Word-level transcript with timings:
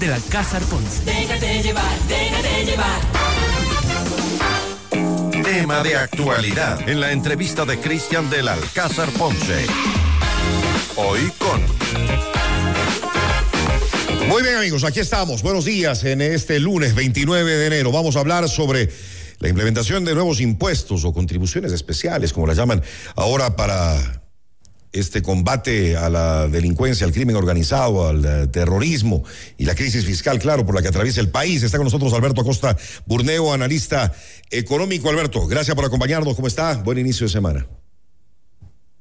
del 0.00 0.14
Alcázar 0.14 0.62
Ponce. 0.62 1.04
Déjate 1.04 1.62
llevar, 1.62 2.00
déjate 2.08 2.64
llevar. 2.64 3.00
Tema 5.44 5.82
de 5.82 5.94
actualidad 5.94 6.88
en 6.88 7.00
la 7.00 7.12
entrevista 7.12 7.66
de 7.66 7.78
Cristian 7.78 8.30
del 8.30 8.48
Alcázar 8.48 9.10
Ponce. 9.10 9.66
Hoy 10.96 11.30
con... 11.36 11.60
Muy 14.26 14.42
bien 14.42 14.56
amigos, 14.56 14.84
aquí 14.84 15.00
estamos. 15.00 15.42
Buenos 15.42 15.66
días 15.66 16.02
en 16.04 16.22
este 16.22 16.58
lunes 16.60 16.94
29 16.94 17.56
de 17.56 17.66
enero. 17.66 17.92
Vamos 17.92 18.16
a 18.16 18.20
hablar 18.20 18.48
sobre 18.48 18.88
la 19.38 19.48
implementación 19.48 20.06
de 20.06 20.14
nuevos 20.14 20.40
impuestos 20.40 21.04
o 21.04 21.12
contribuciones 21.12 21.72
especiales, 21.72 22.32
como 22.32 22.46
las 22.46 22.56
llaman 22.56 22.82
ahora 23.16 23.54
para 23.54 24.22
este 24.92 25.22
combate 25.22 25.96
a 25.96 26.10
la 26.10 26.48
delincuencia, 26.48 27.06
al 27.06 27.12
crimen 27.12 27.36
organizado, 27.36 28.08
al 28.08 28.24
eh, 28.24 28.46
terrorismo 28.48 29.24
y 29.56 29.64
la 29.64 29.74
crisis 29.74 30.04
fiscal, 30.04 30.38
claro, 30.38 30.66
por 30.66 30.74
la 30.74 30.82
que 30.82 30.88
atraviesa 30.88 31.20
el 31.20 31.28
país. 31.28 31.62
Está 31.62 31.78
con 31.78 31.84
nosotros 31.84 32.12
Alberto 32.12 32.40
Acosta 32.40 32.76
Burneo, 33.06 33.52
analista 33.52 34.12
económico. 34.50 35.08
Alberto, 35.08 35.46
gracias 35.46 35.74
por 35.76 35.84
acompañarnos. 35.84 36.34
¿Cómo 36.34 36.48
está? 36.48 36.74
Buen 36.74 36.98
inicio 36.98 37.26
de 37.26 37.32
semana. 37.32 37.66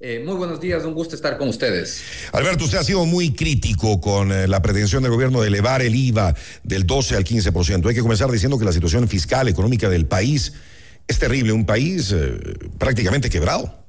Eh, 0.01 0.23
muy 0.25 0.35
buenos 0.35 0.61
días, 0.61 0.85
un 0.85 0.93
gusto 0.93 1.15
estar 1.15 1.37
con 1.37 1.49
ustedes. 1.49 2.01
Alberto, 2.31 2.63
usted 2.63 2.77
ha 2.77 2.83
sido 2.85 3.05
muy 3.05 3.33
crítico 3.33 3.99
con 3.99 4.31
eh, 4.31 4.47
la 4.47 4.61
pretensión 4.61 5.03
del 5.03 5.11
gobierno 5.11 5.41
de 5.41 5.47
elevar 5.47 5.81
el 5.81 5.93
IVA 5.93 6.35
del 6.63 6.85
12 6.85 7.17
al 7.17 7.25
15%. 7.25 7.89
Hay 7.89 7.95
que 7.95 8.01
comenzar 8.01 8.31
diciendo 8.31 8.57
que 8.57 8.63
la 8.63 8.71
situación 8.71 9.09
fiscal, 9.09 9.49
económica 9.49 9.89
del 9.89 10.05
país 10.05 10.53
es 11.07 11.19
terrible, 11.19 11.51
un 11.51 11.65
país 11.65 12.15
prácticamente 12.77 13.29
quebrado. 13.29 13.88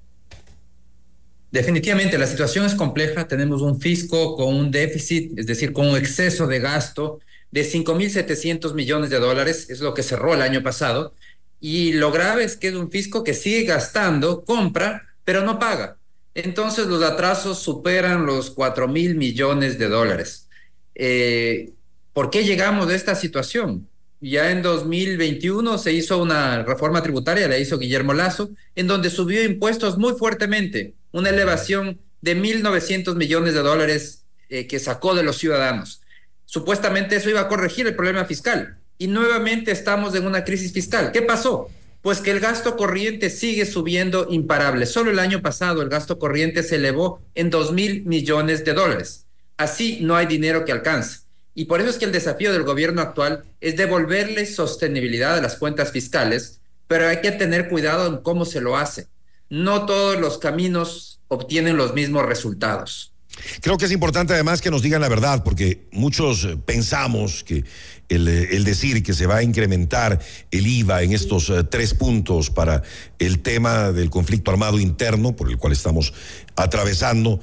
Definitivamente, 1.51 2.17
la 2.17 2.27
situación 2.27 2.65
es 2.65 2.75
compleja. 2.75 3.27
Tenemos 3.27 3.61
un 3.63 3.81
fisco 3.81 4.37
con 4.37 4.55
un 4.55 4.71
déficit, 4.71 5.39
es 5.39 5.47
decir, 5.47 5.73
con 5.73 5.89
un 5.89 5.97
exceso 5.97 6.47
de 6.47 6.61
gasto 6.61 7.21
de 7.51 7.65
5.700 7.65 8.75
millones 8.75 9.11
de 9.11 9.19
dólares, 9.19 9.69
es 9.71 9.81
lo 9.81 9.93
que 9.93 10.05
cerró 10.05 10.35
el 10.35 10.43
año 10.43 10.63
pasado. 10.63 11.15
Y 11.61 11.93
lo 11.93 12.13
grave 12.13 12.45
es 12.45 12.57
que 12.57 12.69
es 12.69 12.75
un 12.75 12.91
fisco 12.91 13.25
que 13.25 13.35
sigue 13.35 13.65
gastando, 13.65 14.45
compra, 14.45 15.09
pero 15.25 15.43
no 15.43 15.59
paga. 15.59 15.99
Entonces 16.35 16.87
los 16.87 17.03
atrasos 17.03 17.59
superan 17.59 18.25
los 18.25 18.51
4 18.51 18.89
mil 18.89 19.17
millones 19.17 19.79
de 19.79 19.89
dólares. 19.89 20.49
Eh, 20.95 21.73
¿Por 22.13 22.31
qué 22.31 22.45
llegamos 22.45 22.89
a 22.89 22.95
esta 22.95 23.15
situación? 23.15 23.90
Ya 24.21 24.51
en 24.51 24.61
2021 24.61 25.79
se 25.79 25.93
hizo 25.95 26.19
una 26.19 26.63
reforma 26.63 27.03
tributaria, 27.03 27.49
la 27.49 27.57
hizo 27.57 27.79
Guillermo 27.79 28.13
Lazo, 28.13 28.51
en 28.75 28.87
donde 28.87 29.09
subió 29.09 29.43
impuestos 29.43 29.97
muy 29.97 30.13
fuertemente 30.13 30.95
una 31.13 31.31
elevación 31.31 32.01
de 32.21 32.37
1.900 32.37 33.17
millones 33.17 33.55
de 33.55 33.61
dólares 33.61 34.25
eh, 34.51 34.67
que 34.67 34.79
sacó 34.79 35.15
de 35.15 35.23
los 35.23 35.39
ciudadanos. 35.39 36.03
Supuestamente 36.45 37.17
eso 37.17 37.31
iba 37.31 37.41
a 37.41 37.49
corregir 37.49 37.87
el 37.87 37.97
problema 37.97 38.25
fiscal. 38.25 38.79
Y 38.99 39.07
nuevamente 39.07 39.71
estamos 39.71 40.15
en 40.15 40.27
una 40.27 40.45
crisis 40.45 40.73
fiscal. 40.73 41.13
¿Qué 41.13 41.23
pasó? 41.23 41.71
Pues 42.03 42.21
que 42.21 42.31
el 42.31 42.41
gasto 42.41 42.77
corriente 42.77 43.31
sigue 43.31 43.65
subiendo 43.65 44.27
imparable. 44.29 44.85
Solo 44.85 45.11
el 45.11 45.19
año 45.19 45.41
pasado 45.41 45.81
el 45.81 45.89
gasto 45.89 46.19
corriente 46.19 46.63
se 46.63 46.77
elevó 46.77 47.23
en 47.35 47.49
2 47.49 47.73
mil 47.73 48.05
millones 48.05 48.65
de 48.65 48.75
dólares. 48.75 49.27
Así 49.57 50.01
no 50.03 50.17
hay 50.17 50.27
dinero 50.27 50.65
que 50.65 50.73
alcance. 50.73 51.21
Y 51.55 51.65
por 51.65 51.81
eso 51.81 51.91
es 51.91 51.99
que 51.99 52.05
el 52.05 52.13
desafío 52.13 52.53
del 52.53 52.63
gobierno 52.63 53.03
actual 53.03 53.45
es 53.61 53.77
devolverle 53.77 54.47
sostenibilidad 54.47 55.37
a 55.37 55.43
las 55.43 55.57
cuentas 55.57 55.91
fiscales, 55.91 56.61
pero 56.87 57.09
hay 57.09 57.21
que 57.21 57.33
tener 57.33 57.69
cuidado 57.69 58.07
en 58.07 58.19
cómo 58.19 58.45
se 58.45 58.61
lo 58.61 58.77
hace 58.77 59.09
no 59.51 59.85
todos 59.85 60.19
los 60.19 60.39
caminos 60.39 61.21
obtienen 61.29 61.77
los 61.77 61.93
mismos 61.93 62.25
resultados. 62.25 63.13
Creo 63.61 63.79
que 63.79 63.85
es 63.85 63.93
importante 63.93 64.33
además 64.33 64.61
que 64.61 64.71
nos 64.71 64.83
digan 64.83 65.01
la 65.01 65.09
verdad, 65.09 65.45
porque 65.45 65.89
muchos 65.93 66.45
eh, 66.45 66.57
pensamos 66.65 67.45
que 67.45 67.65
el, 68.09 68.29
eh, 68.29 68.49
el, 68.53 68.65
decir 68.65 69.03
que 69.03 69.13
se 69.13 69.27
va 69.27 69.37
a 69.37 69.43
incrementar 69.43 70.21
el 70.51 70.67
IVA 70.67 71.03
en 71.03 71.13
estos 71.13 71.49
uh, 71.49 71.65
tres 71.65 71.95
puntos 71.95 72.51
para 72.51 72.83
el 73.19 73.41
tema 73.41 73.93
del 73.93 74.11
conflicto 74.11 74.51
armado 74.51 74.79
interno 74.79 75.37
por 75.37 75.49
el 75.49 75.59
cual 75.59 75.73
estamos 75.73 76.13
atravesando, 76.57 77.41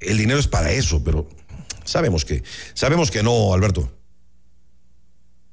el 0.00 0.18
dinero 0.18 0.38
es 0.38 0.46
para 0.46 0.72
eso, 0.72 1.02
pero 1.02 1.28
sabemos 1.88 2.24
que, 2.24 2.42
sabemos 2.74 3.10
que 3.10 3.22
no, 3.22 3.52
Alberto. 3.52 3.92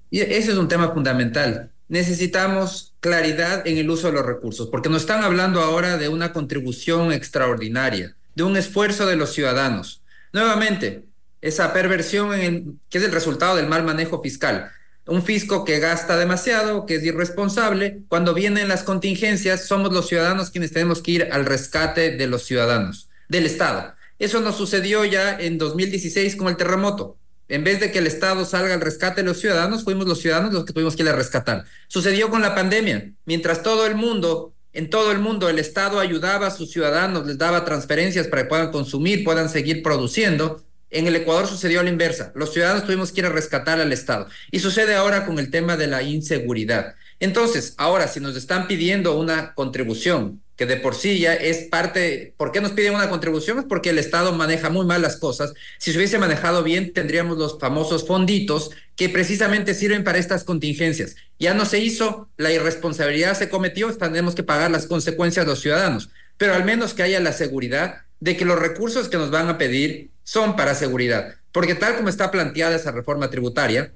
Y 0.09 0.19
ese 0.19 0.51
es 0.51 0.57
un 0.57 0.67
tema 0.67 0.93
fundamental 0.93 1.71
necesitamos 1.87 2.95
claridad 2.99 3.65
en 3.67 3.77
el 3.77 3.89
uso 3.89 4.07
de 4.07 4.13
los 4.13 4.25
recursos, 4.25 4.69
porque 4.69 4.89
nos 4.89 5.01
están 5.01 5.23
hablando 5.23 5.61
ahora 5.61 5.97
de 5.97 6.09
una 6.09 6.33
contribución 6.33 7.11
extraordinaria, 7.11 8.15
de 8.33 8.43
un 8.43 8.57
esfuerzo 8.57 9.05
de 9.05 9.15
los 9.15 9.33
ciudadanos. 9.33 10.01
Nuevamente, 10.33 11.05
esa 11.41 11.73
perversión 11.73 12.33
en 12.33 12.79
que 12.89 12.97
es 12.97 13.03
el 13.03 13.11
resultado 13.11 13.55
del 13.55 13.67
mal 13.67 13.83
manejo 13.83 14.21
fiscal. 14.21 14.71
Un 15.05 15.21
fisco 15.21 15.63
que 15.63 15.79
gasta 15.79 16.17
demasiado, 16.17 16.87
que 16.87 16.95
es 16.95 17.03
irresponsable. 17.03 18.01
Cuando 18.07 18.33
vienen 18.33 18.67
las 18.67 18.81
contingencias, 18.81 19.67
somos 19.67 19.93
los 19.93 20.07
ciudadanos 20.07 20.49
quienes 20.49 20.73
tenemos 20.73 21.03
que 21.03 21.11
ir 21.11 21.29
al 21.31 21.45
rescate 21.45 22.17
de 22.17 22.27
los 22.27 22.43
ciudadanos, 22.43 23.09
del 23.29 23.45
Estado. 23.45 23.93
Eso 24.17 24.39
nos 24.39 24.55
sucedió 24.55 25.03
ya 25.03 25.37
en 25.39 25.57
2016 25.57 26.35
con 26.35 26.47
el 26.47 26.57
terremoto. 26.57 27.17
En 27.47 27.63
vez 27.63 27.79
de 27.79 27.91
que 27.91 27.99
el 27.99 28.07
Estado 28.07 28.43
salga 28.45 28.73
al 28.73 28.81
rescate 28.81 29.21
de 29.21 29.27
los 29.27 29.39
ciudadanos, 29.39 29.83
fuimos 29.83 30.07
los 30.07 30.19
ciudadanos 30.19 30.53
los 30.53 30.65
que 30.65 30.73
tuvimos 30.73 30.95
que 30.95 31.03
ir 31.03 31.09
a 31.09 31.15
rescatar. 31.15 31.65
Sucedió 31.87 32.29
con 32.29 32.41
la 32.41 32.55
pandemia. 32.55 33.13
Mientras 33.25 33.61
todo 33.61 33.85
el 33.85 33.95
mundo, 33.95 34.53
en 34.73 34.89
todo 34.89 35.11
el 35.11 35.19
mundo, 35.19 35.47
el 35.47 35.59
Estado 35.59 35.99
ayudaba 35.99 36.47
a 36.47 36.51
sus 36.51 36.71
ciudadanos, 36.71 37.27
les 37.27 37.37
daba 37.37 37.63
transferencias 37.63 38.27
para 38.27 38.43
que 38.43 38.49
puedan 38.49 38.71
consumir, 38.71 39.23
puedan 39.23 39.49
seguir 39.49 39.83
produciendo. 39.83 40.63
En 40.89 41.07
el 41.07 41.15
Ecuador 41.15 41.45
sucedió 41.45 41.83
la 41.83 41.89
inversa. 41.89 42.31
Los 42.35 42.53
ciudadanos 42.53 42.85
tuvimos 42.85 43.11
que 43.11 43.21
ir 43.21 43.25
a 43.25 43.29
rescatar 43.29 43.79
al 43.79 43.93
Estado. 43.93 44.27
Y 44.49 44.59
sucede 44.59 44.95
ahora 44.95 45.25
con 45.25 45.37
el 45.37 45.51
tema 45.51 45.77
de 45.77 45.87
la 45.87 46.01
inseguridad. 46.01 46.95
Entonces, 47.19 47.75
ahora, 47.77 48.07
si 48.07 48.19
nos 48.19 48.35
están 48.35 48.67
pidiendo 48.67 49.17
una 49.19 49.53
contribución 49.53 50.41
que 50.55 50.65
de 50.65 50.77
por 50.77 50.95
sí 50.95 51.19
ya 51.19 51.33
es 51.33 51.67
parte, 51.67 52.33
¿por 52.37 52.51
qué 52.51 52.61
nos 52.61 52.71
piden 52.71 52.95
una 52.95 53.09
contribución? 53.09 53.59
Es 53.59 53.65
porque 53.65 53.89
el 53.89 53.99
Estado 53.99 54.31
maneja 54.33 54.69
muy 54.69 54.85
mal 54.85 55.01
las 55.01 55.17
cosas. 55.17 55.53
Si 55.79 55.91
se 55.91 55.97
hubiese 55.97 56.17
manejado 56.17 56.63
bien, 56.63 56.93
tendríamos 56.93 57.37
los 57.37 57.59
famosos 57.59 58.07
fonditos 58.07 58.71
que 58.95 59.09
precisamente 59.09 59.73
sirven 59.73 60.05
para 60.05 60.17
estas 60.17 60.45
contingencias. 60.45 61.15
Ya 61.39 61.53
no 61.53 61.65
se 61.65 61.79
hizo, 61.79 62.29
la 62.37 62.53
irresponsabilidad 62.53 63.37
se 63.37 63.49
cometió, 63.49 63.93
tendremos 63.95 64.33
que 64.33 64.43
pagar 64.43 64.71
las 64.71 64.87
consecuencias 64.87 65.45
los 65.45 65.59
ciudadanos, 65.59 66.09
pero 66.37 66.53
al 66.53 66.63
menos 66.63 66.93
que 66.93 67.03
haya 67.03 67.19
la 67.19 67.33
seguridad 67.33 68.03
de 68.21 68.37
que 68.37 68.45
los 68.45 68.57
recursos 68.57 69.09
que 69.09 69.17
nos 69.17 69.31
van 69.31 69.49
a 69.49 69.57
pedir 69.57 70.11
son 70.23 70.55
para 70.55 70.73
seguridad, 70.73 71.35
porque 71.51 71.75
tal 71.75 71.97
como 71.97 72.07
está 72.07 72.31
planteada 72.31 72.77
esa 72.77 72.91
reforma 72.91 73.29
tributaria, 73.29 73.93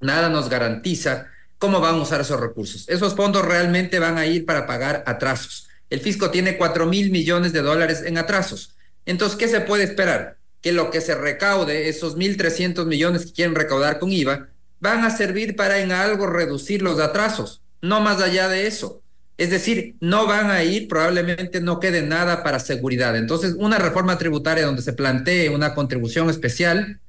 nada 0.00 0.28
nos 0.28 0.50
garantiza 0.50 1.28
cómo 1.56 1.80
van 1.80 1.94
a 1.94 2.02
usar 2.02 2.20
esos 2.20 2.38
recursos. 2.38 2.86
Esos 2.88 3.14
fondos 3.14 3.42
realmente 3.46 3.98
van 3.98 4.18
a 4.18 4.26
ir 4.26 4.44
para 4.44 4.66
pagar 4.66 5.02
atrasos 5.06 5.66
el 5.90 6.00
fisco 6.00 6.30
tiene 6.30 6.56
4 6.56 6.86
mil 6.86 7.10
millones 7.10 7.52
de 7.52 7.62
dólares 7.62 8.02
en 8.04 8.18
atrasos. 8.18 8.74
Entonces, 9.04 9.38
¿qué 9.38 9.48
se 9.48 9.60
puede 9.60 9.84
esperar? 9.84 10.38
Que 10.60 10.72
lo 10.72 10.90
que 10.90 11.00
se 11.00 11.14
recaude, 11.14 11.88
esos 11.88 12.16
1.300 12.16 12.86
millones 12.86 13.26
que 13.26 13.32
quieren 13.32 13.54
recaudar 13.54 13.98
con 13.98 14.12
IVA, 14.12 14.48
van 14.80 15.04
a 15.04 15.10
servir 15.10 15.56
para 15.56 15.78
en 15.78 15.92
algo 15.92 16.26
reducir 16.26 16.82
los 16.82 17.00
atrasos, 17.00 17.62
no 17.80 18.00
más 18.00 18.20
allá 18.20 18.48
de 18.48 18.66
eso. 18.66 19.02
Es 19.38 19.50
decir, 19.50 19.96
no 20.00 20.26
van 20.26 20.50
a 20.50 20.64
ir, 20.64 20.88
probablemente 20.88 21.60
no 21.60 21.78
quede 21.78 22.02
nada 22.02 22.42
para 22.42 22.58
seguridad. 22.58 23.16
Entonces, 23.16 23.54
una 23.58 23.78
reforma 23.78 24.16
tributaria 24.16 24.64
donde 24.64 24.82
se 24.82 24.94
plantee 24.94 25.50
una 25.50 25.74
contribución 25.74 26.30
especial, 26.30 27.00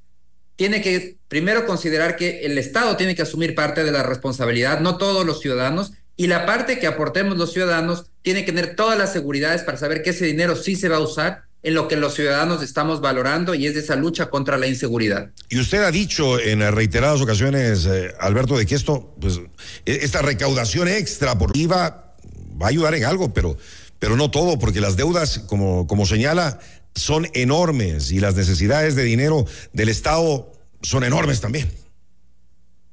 tiene 0.56 0.82
que 0.82 1.16
primero 1.28 1.66
considerar 1.66 2.16
que 2.16 2.40
el 2.40 2.58
Estado 2.58 2.96
tiene 2.96 3.14
que 3.14 3.22
asumir 3.22 3.54
parte 3.54 3.84
de 3.84 3.92
la 3.92 4.02
responsabilidad, 4.02 4.80
no 4.80 4.98
todos 4.98 5.24
los 5.24 5.40
ciudadanos, 5.40 5.92
y 6.16 6.26
la 6.26 6.44
parte 6.44 6.78
que 6.78 6.88
aportemos 6.88 7.38
los 7.38 7.52
ciudadanos 7.52 8.06
tiene 8.28 8.44
que 8.44 8.52
tener 8.52 8.76
todas 8.76 8.98
las 8.98 9.10
seguridades 9.10 9.62
para 9.62 9.78
saber 9.78 10.02
que 10.02 10.10
ese 10.10 10.26
dinero 10.26 10.54
sí 10.54 10.76
se 10.76 10.90
va 10.90 10.98
a 10.98 11.00
usar 11.00 11.44
en 11.62 11.72
lo 11.72 11.88
que 11.88 11.96
los 11.96 12.12
ciudadanos 12.12 12.62
estamos 12.62 13.00
valorando 13.00 13.54
y 13.54 13.66
es 13.66 13.74
esa 13.74 13.96
lucha 13.96 14.28
contra 14.28 14.58
la 14.58 14.66
inseguridad. 14.66 15.30
Y 15.48 15.58
usted 15.58 15.82
ha 15.82 15.90
dicho 15.90 16.38
en 16.38 16.60
reiteradas 16.70 17.22
ocasiones, 17.22 17.86
eh, 17.86 18.12
Alberto, 18.20 18.58
de 18.58 18.66
que 18.66 18.74
esto, 18.74 19.16
pues, 19.18 19.40
e, 19.86 20.00
esta 20.02 20.20
recaudación 20.20 20.88
extra 20.88 21.38
por 21.38 21.56
IVA 21.56 22.16
va 22.60 22.66
a 22.66 22.68
ayudar 22.68 22.94
en 22.96 23.06
algo, 23.06 23.32
pero, 23.32 23.56
pero 23.98 24.14
no 24.14 24.30
todo, 24.30 24.58
porque 24.58 24.82
las 24.82 24.98
deudas, 24.98 25.38
como, 25.46 25.86
como 25.86 26.04
señala, 26.04 26.60
son 26.94 27.28
enormes 27.32 28.10
y 28.10 28.20
las 28.20 28.34
necesidades 28.34 28.94
de 28.94 29.04
dinero 29.04 29.46
del 29.72 29.88
Estado 29.88 30.52
son 30.82 31.02
enormes 31.02 31.40
también. 31.40 31.70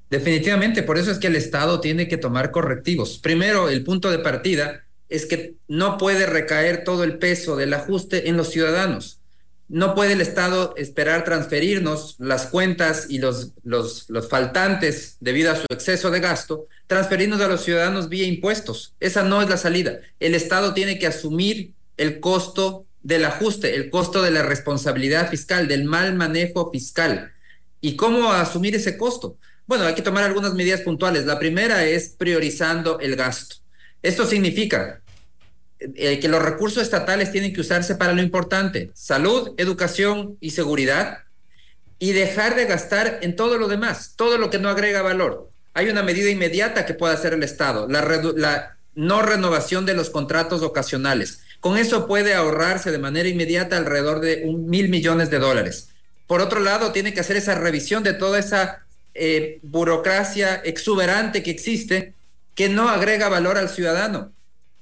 Definitivamente, 0.10 0.82
por 0.82 0.98
eso 0.98 1.12
es 1.12 1.18
que 1.18 1.28
el 1.28 1.36
Estado 1.36 1.82
tiene 1.82 2.08
que 2.08 2.16
tomar 2.16 2.52
correctivos. 2.52 3.20
Primero, 3.22 3.68
el 3.68 3.84
punto 3.84 4.10
de 4.10 4.20
partida 4.20 4.85
es 5.10 5.26
que 5.26 5.56
no 5.68 5.98
puede 5.98 6.26
recaer 6.26 6.84
todo 6.84 7.04
el 7.04 7.18
peso 7.18 7.56
del 7.56 7.74
ajuste 7.74 8.30
en 8.30 8.38
los 8.38 8.50
ciudadanos. 8.50 9.20
No 9.68 9.96
puede 9.96 10.14
el 10.14 10.22
Estado 10.22 10.76
esperar 10.78 11.24
transferirnos 11.24 12.16
las 12.20 12.48
cuentas 12.48 13.08
y 13.10 13.18
los, 13.18 13.52
los, 13.64 14.10
los 14.10 14.30
faltantes 14.30 15.18
debido 15.20 15.52
a 15.52 15.56
su 15.56 15.66
exceso 15.72 16.12
de 16.12 16.20
gasto, 16.20 16.68
transferirnos 16.86 17.42
a 17.42 17.48
los 17.48 17.64
ciudadanos 17.64 18.10
vía 18.10 18.28
impuestos. 18.28 18.94
Esa 19.00 19.24
no 19.24 19.42
es 19.42 19.50
la 19.50 19.58
salida. 19.58 20.00
El 20.20 20.36
Estado 20.36 20.74
tiene 20.74 21.00
que 21.00 21.08
asumir 21.08 21.74
el 21.98 22.20
costo 22.20 22.86
del 23.02 23.26
ajuste, 23.26 23.76
el 23.76 23.90
costo 23.90 24.22
de 24.22 24.32
la 24.32 24.44
responsabilidad 24.44 25.30
fiscal, 25.30 25.68
del 25.68 25.86
mal 25.86 26.14
manejo 26.16 26.72
fiscal 26.72 27.32
¿Y 27.86 27.96
cómo 27.96 28.32
asumir 28.32 28.76
ese 28.76 28.98
costo? 28.98 29.38
Bueno, 29.68 29.86
hay 29.86 29.94
que 29.94 30.02
tomar 30.02 30.24
algunas 30.24 30.56
medidas 30.56 30.82
puntuales. 30.82 31.28
La 31.28 31.38
primera 31.38 31.86
es 31.86 32.10
priorizando 32.10 33.00
el 33.00 33.16
gasto. 33.16 33.58
Esto 34.06 34.28
significa 34.28 35.02
eh, 35.80 36.20
que 36.20 36.28
los 36.28 36.40
recursos 36.40 36.84
estatales 36.84 37.32
tienen 37.32 37.54
que 37.54 37.62
usarse 37.62 37.96
para 37.96 38.14
lo 38.14 38.22
importante, 38.22 38.92
salud, 38.94 39.56
educación 39.58 40.38
y 40.40 40.52
seguridad, 40.52 41.24
y 41.98 42.12
dejar 42.12 42.56
de 42.56 42.66
gastar 42.66 43.18
en 43.24 43.36
todo 43.36 43.58
lo 43.58 43.68
demás, 43.68 44.14
todo 44.16 44.38
lo 44.38 44.52
que 44.52 44.60
no 44.60 44.70
agrega 44.70 45.02
valor. 45.02 45.50
Hay 45.74 45.90
una 45.90 46.04
medida 46.04 46.30
inmediata 46.30 46.86
que 46.86 46.94
puede 46.94 47.16
hacer 47.16 47.34
el 47.34 47.42
Estado, 47.42 47.88
la, 47.88 48.78
no 48.94 49.24
renovación 49.24 49.88
de 49.88 49.96
los 49.96 50.12
contratos 50.12 50.62
ocasionales. 50.62 51.40
Con 51.60 51.76
eso 51.76 52.06
puede 52.06 52.36
ahorrarse 52.36 52.92
de 52.92 53.00
manera 53.00 53.28
inmediata 53.28 53.76
alrededor 53.76 54.20
de 54.20 54.44
un 54.46 54.70
mil 54.70 54.90
millones 54.90 55.32
de 55.32 55.40
dólares. 55.40 55.90
Por 56.28 56.42
otro 56.42 56.60
lado, 56.60 56.92
tiene 56.92 57.12
que 57.12 57.22
hacer 57.22 57.38
esa 57.38 57.56
revisión 57.56 58.04
de 58.04 58.14
toda 58.14 58.38
esa 58.38 58.86
eh, 59.16 59.58
burocracia 59.64 60.56
exuberante 60.64 61.42
que 61.42 61.50
existe 61.50 62.15
que 62.56 62.70
no 62.70 62.90
agrega 62.90 63.30
valor 63.30 63.58
al 63.58 63.70
ciudadano. 63.70 64.32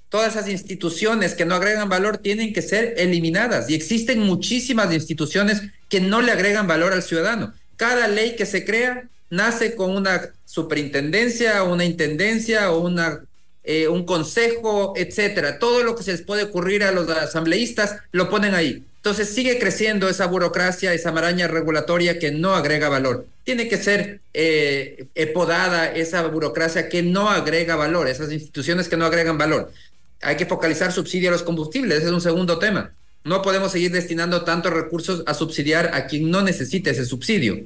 Todas 0.10 0.36
esas 0.36 0.48
instituciones 0.48 1.34
que 1.34 1.46
no 1.46 1.56
agregan 1.56 1.90
valor 1.90 2.20
tienen 2.20 2.54
que 2.54 2.62
ser 2.62 2.94
eliminadas 2.98 3.70
y 3.70 3.74
existen 3.74 4.20
muchísimas 4.20 4.94
instituciones 4.94 5.64
que 5.90 6.00
no 6.00 6.22
le 6.22 6.32
agregan 6.32 6.68
valor 6.68 6.94
al 6.94 7.02
ciudadano. 7.02 7.54
Cada 7.78 8.08
ley 8.08 8.36
que 8.36 8.46
se 8.46 8.64
crea 8.64 9.10
nace 9.32 9.76
con 9.76 9.90
una 9.90 10.30
superintendencia, 10.46 11.64
una 11.64 11.84
intendencia 11.84 12.72
o 12.72 12.82
una, 12.82 13.22
eh, 13.64 13.88
un 13.88 14.06
consejo, 14.06 14.94
etcétera. 14.96 15.58
Todo 15.58 15.84
lo 15.84 15.96
que 15.96 16.04
se 16.04 16.12
les 16.12 16.22
puede 16.22 16.44
ocurrir 16.44 16.84
a 16.84 16.92
los 16.92 17.10
asambleístas 17.10 17.98
lo 18.12 18.30
ponen 18.30 18.54
ahí. 18.54 18.86
Entonces 19.04 19.36
sigue 19.36 19.60
creciendo 19.60 20.08
esa 20.08 20.28
burocracia, 20.28 20.94
esa 20.94 21.12
maraña 21.12 21.50
regulatoria 21.50 22.20
que 22.20 22.32
no 22.32 22.56
agrega 22.56 22.88
valor. 22.88 23.28
Tiene 23.44 23.68
que 23.68 23.76
ser 23.76 24.22
eh, 24.34 25.10
podada 25.34 25.92
esa 25.92 26.26
burocracia 26.28 26.88
que 26.88 27.04
no 27.04 27.30
agrega 27.30 27.76
valor, 27.76 28.08
esas 28.08 28.32
instituciones 28.32 28.88
que 28.88 28.96
no 28.96 29.06
agregan 29.06 29.38
valor. 29.38 29.74
Hay 30.22 30.38
que 30.38 30.46
focalizar 30.46 30.94
subsidio 30.94 31.28
a 31.28 31.32
los 31.34 31.44
combustibles, 31.44 31.98
ese 31.98 32.08
es 32.08 32.14
un 32.14 32.22
segundo 32.22 32.60
tema. 32.60 32.94
No 33.26 33.42
podemos 33.42 33.74
seguir 33.74 33.92
destinando 33.92 34.46
tantos 34.46 34.72
recursos 34.72 35.24
a 35.26 35.34
subsidiar 35.34 35.92
a 35.96 36.08
quien 36.08 36.32
no 36.32 36.42
necesite 36.42 36.92
ese 36.92 37.06
subsidio. 37.06 37.60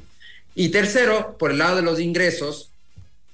Y 0.56 0.70
tercero, 0.70 1.38
por 1.38 1.52
el 1.52 1.60
lado 1.60 1.76
de 1.76 1.84
los 1.84 2.00
ingresos, 2.00 2.72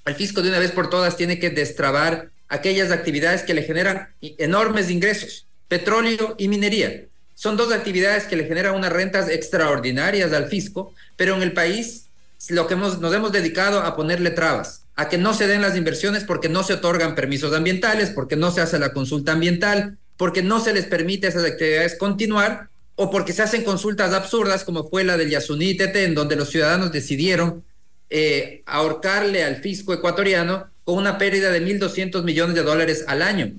el 0.04 0.14
fisco 0.14 0.42
de 0.42 0.50
una 0.50 0.58
vez 0.58 0.72
por 0.72 0.90
todas 0.90 1.16
tiene 1.16 1.38
que 1.38 1.48
destrabar 1.48 2.28
aquellas 2.50 2.92
actividades 2.92 3.44
que 3.44 3.54
le 3.54 3.62
generan 3.62 4.10
enormes 4.20 4.90
ingresos, 4.90 5.46
petróleo 5.68 6.34
y 6.36 6.48
minería 6.48 7.06
son 7.34 7.56
dos 7.56 7.72
actividades 7.72 8.24
que 8.24 8.36
le 8.36 8.44
generan 8.44 8.74
unas 8.74 8.92
rentas 8.92 9.28
extraordinarias 9.28 10.32
al 10.32 10.46
fisco, 10.48 10.94
pero 11.16 11.34
en 11.34 11.42
el 11.42 11.52
país 11.52 12.06
lo 12.48 12.66
que 12.66 12.74
hemos, 12.74 13.00
nos 13.00 13.14
hemos 13.14 13.32
dedicado 13.32 13.80
a 13.80 13.96
ponerle 13.96 14.30
trabas, 14.30 14.82
a 14.96 15.08
que 15.08 15.18
no 15.18 15.34
se 15.34 15.46
den 15.46 15.62
las 15.62 15.76
inversiones 15.76 16.24
porque 16.24 16.48
no 16.48 16.62
se 16.62 16.74
otorgan 16.74 17.14
permisos 17.14 17.54
ambientales, 17.54 18.10
porque 18.10 18.36
no 18.36 18.50
se 18.50 18.60
hace 18.60 18.78
la 18.78 18.92
consulta 18.92 19.32
ambiental, 19.32 19.98
porque 20.16 20.42
no 20.42 20.60
se 20.60 20.72
les 20.72 20.86
permite 20.86 21.26
esas 21.26 21.44
actividades 21.44 21.96
continuar 21.96 22.68
o 22.96 23.10
porque 23.10 23.32
se 23.32 23.42
hacen 23.42 23.64
consultas 23.64 24.12
absurdas 24.12 24.62
como 24.64 24.88
fue 24.88 25.02
la 25.02 25.16
del 25.16 25.30
Yasuní 25.30 25.76
Tete, 25.76 26.04
en 26.04 26.14
donde 26.14 26.36
los 26.36 26.50
ciudadanos 26.50 26.92
decidieron 26.92 27.64
eh, 28.10 28.62
ahorcarle 28.66 29.42
al 29.42 29.56
fisco 29.56 29.92
ecuatoriano 29.92 30.66
con 30.84 30.96
una 30.96 31.18
pérdida 31.18 31.50
de 31.50 31.64
1.200 31.64 32.22
millones 32.22 32.54
de 32.54 32.62
dólares 32.62 33.04
al 33.08 33.22
año. 33.22 33.52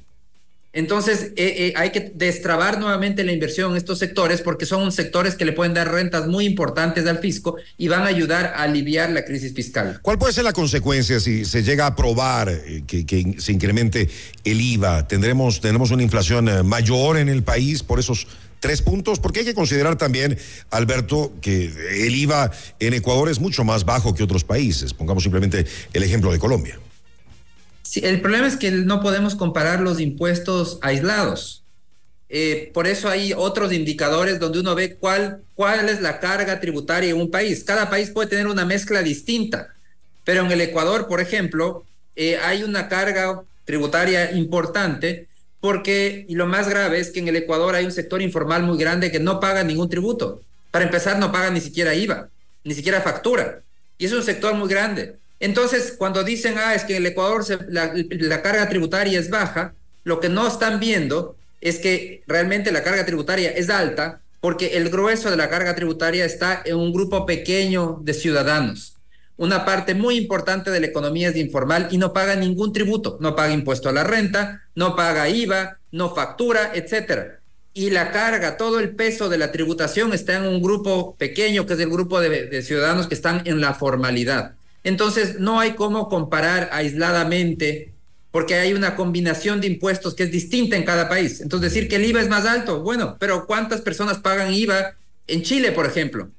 Entonces, 0.75 1.31
eh, 1.37 1.55
eh, 1.67 1.73
hay 1.77 1.91
que 1.91 2.11
destrabar 2.13 2.79
nuevamente 2.79 3.23
la 3.23 3.31
inversión 3.31 3.71
en 3.71 3.77
estos 3.77 3.97
sectores 3.97 4.41
porque 4.41 4.65
son 4.65 4.91
sectores 4.91 5.35
que 5.35 5.45
le 5.45 5.53
pueden 5.53 5.73
dar 5.73 5.89
rentas 5.89 6.27
muy 6.27 6.45
importantes 6.45 7.07
al 7.07 7.19
fisco 7.19 7.55
y 7.77 7.87
van 7.87 8.01
a 8.01 8.07
ayudar 8.07 8.47
a 8.47 8.63
aliviar 8.63 9.09
la 9.11 9.23
crisis 9.23 9.53
fiscal. 9.53 9.99
¿Cuál 10.01 10.19
puede 10.19 10.33
ser 10.33 10.43
la 10.43 10.51
consecuencia 10.51 11.21
si 11.21 11.45
se 11.45 11.63
llega 11.63 11.85
a 11.85 11.87
aprobar 11.87 12.49
eh, 12.49 12.83
que, 12.85 13.35
se 13.37 13.53
incremente 13.53 14.09
el 14.43 14.59
IVA? 14.59 15.07
¿Tendremos, 15.07 15.61
¿Tendremos 15.61 15.91
una 15.91 16.03
inflación 16.03 16.67
mayor 16.67 17.15
en 17.17 17.29
el 17.29 17.41
país 17.41 17.81
por 17.81 17.97
esos 17.99 18.27
tres 18.59 18.81
puntos? 18.81 19.21
Porque 19.21 19.39
hay 19.39 19.45
que 19.45 19.53
considerar 19.53 19.97
también, 19.97 20.37
Alberto, 20.71 21.31
que 21.39 21.71
el 22.05 22.13
IVA 22.15 22.51
en 22.81 22.93
Ecuador 22.93 23.29
es 23.29 23.39
mucho 23.39 23.63
más 23.63 23.85
bajo 23.85 24.13
que 24.13 24.23
otros 24.23 24.43
países. 24.43 24.93
Pongamos 24.93 25.23
simplemente 25.23 25.65
el 25.93 26.03
ejemplo 26.03 26.33
de 26.33 26.39
Colombia 26.39 26.77
el 28.03 28.21
problema 28.21 28.47
es 28.47 28.57
que 28.57 28.71
no 28.71 29.01
podemos 29.01 29.35
comparar 29.35 29.81
los 29.81 29.99
impuestos 29.99 30.79
aislados. 30.81 31.63
Eh, 32.27 32.71
por 32.73 32.87
eso 32.87 33.09
hay 33.09 33.33
otros 33.35 33.71
indicadores 33.71 34.39
donde 34.39 34.59
uno 34.59 34.75
ve 34.75 34.95
cuál, 34.95 35.43
cuál 35.53 35.87
es 35.89 36.01
la 36.01 36.19
carga 36.19 36.59
tributaria 36.59 37.11
en 37.11 37.17
un 37.17 37.31
país. 37.31 37.63
Cada 37.63 37.89
país 37.89 38.09
puede 38.09 38.29
tener 38.29 38.47
una 38.47 38.65
mezcla 38.65 39.03
distinta, 39.03 39.73
pero 40.23 40.41
en 40.41 40.51
el 40.51 40.61
Ecuador, 40.61 41.07
por 41.07 41.21
ejemplo, 41.21 41.85
eh, 42.15 42.37
hay 42.37 42.63
una 42.63 42.89
carga 42.89 43.43
tributaria 43.63 44.31
importante 44.31 45.27
porque, 45.59 46.25
y 46.27 46.35
lo 46.35 46.45
más 46.45 46.69
grave 46.69 46.99
es 46.99 47.11
que 47.11 47.19
en 47.19 47.27
el 47.27 47.35
Ecuador 47.35 47.75
hay 47.75 47.85
un 47.85 47.91
sector 47.91 48.21
informal 48.21 48.63
muy 48.63 48.77
grande 48.77 49.11
que 49.11 49.19
no 49.19 49.39
paga 49.39 49.63
ningún 49.63 49.89
tributo. 49.89 50.41
Para 50.71 50.85
empezar, 50.85 51.17
no 51.17 51.31
paga 51.31 51.49
ni 51.51 51.61
siquiera 51.61 51.95
IVA, 51.95 52.29
ni 52.63 52.73
siquiera 52.73 53.01
factura. 53.01 53.61
Y 53.97 54.05
es 54.05 54.11
un 54.11 54.23
sector 54.23 54.53
muy 54.55 54.67
grande. 54.67 55.17
Entonces, 55.39 55.95
cuando 55.97 56.23
dicen, 56.23 56.55
ah, 56.57 56.75
es 56.75 56.83
que 56.83 56.95
en 56.95 57.03
el 57.03 57.11
Ecuador 57.11 57.43
la, 57.67 58.41
carga 58.41 58.69
tributaria 58.69 59.19
es 59.19 59.29
baja, 59.29 59.73
lo 60.03 60.19
que 60.19 60.29
no 60.29 60.47
están 60.47 60.79
viendo 60.79 61.35
es 61.61 61.79
que 61.79 62.23
realmente 62.27 62.71
la 62.71 62.83
carga 62.83 63.05
tributaria 63.05 63.49
es 63.51 63.69
alta 63.69 64.21
porque 64.39 64.77
el 64.77 64.89
grueso 64.89 65.31
de 65.31 65.37
la 65.37 65.49
carga 65.49 65.75
tributaria 65.75 66.23
está 66.23 66.61
en 66.65 66.77
un 66.77 66.93
grupo 66.93 67.25
pequeño 67.25 67.99
de 68.03 68.13
ciudadanos. 68.13 68.95
Una 69.37 69.65
parte 69.65 69.95
muy 69.95 70.15
importante 70.15 70.71
de 70.71 70.79
la 70.79 70.85
economía 70.85 71.29
es 71.29 71.35
informal 71.35 71.89
y 71.91 71.97
no 71.97 72.13
paga 72.13 72.35
ningún 72.35 72.71
tributo, 72.71 73.17
no 73.19 73.35
paga 73.35 73.53
impuesto 73.53 73.89
a 73.89 73.91
la 73.91 74.03
renta, 74.03 74.61
no 74.75 74.95
paga 74.95 75.27
IVA, 75.27 75.79
no 75.91 76.13
factura, 76.13 76.71
etcétera. 76.73 77.39
Y 77.73 77.89
la 77.89 78.11
carga, 78.11 78.55
todo 78.55 78.79
el 78.79 78.95
peso 78.95 79.27
de 79.27 79.37
la 79.37 79.51
tributación 79.51 80.13
está 80.13 80.35
en 80.37 80.43
un 80.43 80.61
grupo 80.61 81.15
pequeño, 81.17 81.65
que 81.65 81.73
es 81.73 81.79
el 81.79 81.89
grupo 81.89 82.21
de 82.21 82.61
ciudadanos 82.61 83.07
que 83.07 83.15
están 83.15 83.41
en 83.45 83.59
la 83.59 83.73
formalidad. 83.73 84.53
Entonces, 84.85 85.39
no 85.39 85.59
hay 85.59 85.73
cómo 85.73 86.07
comparar 86.09 86.69
aisladamente, 86.71 87.91
porque 88.29 88.53
hay 88.55 88.73
una 88.73 88.95
combinación 88.95 89.59
de 89.59 89.67
impuestos 89.67 90.13
que 90.13 90.23
es 90.23 90.31
distinta 90.31 90.77
en 90.77 90.83
cada 90.83 91.09
país. 91.09 91.41
Entonces, 91.41 91.73
decir 91.73 91.89
que 91.89 91.95
el 91.95 92.05
IVA 92.05 92.21
es 92.21 92.29
más 92.29 92.45
alto, 92.45 92.81
bueno, 92.81 93.17
pero 93.19 93.47
¿cuántas 93.47 93.81
personas 93.81 94.19
pagan 94.19 94.53
IVA 94.53 94.95
en 95.27 95.41
Chile, 95.41 95.71
por 95.71 95.87
ejemplo? 95.87 96.29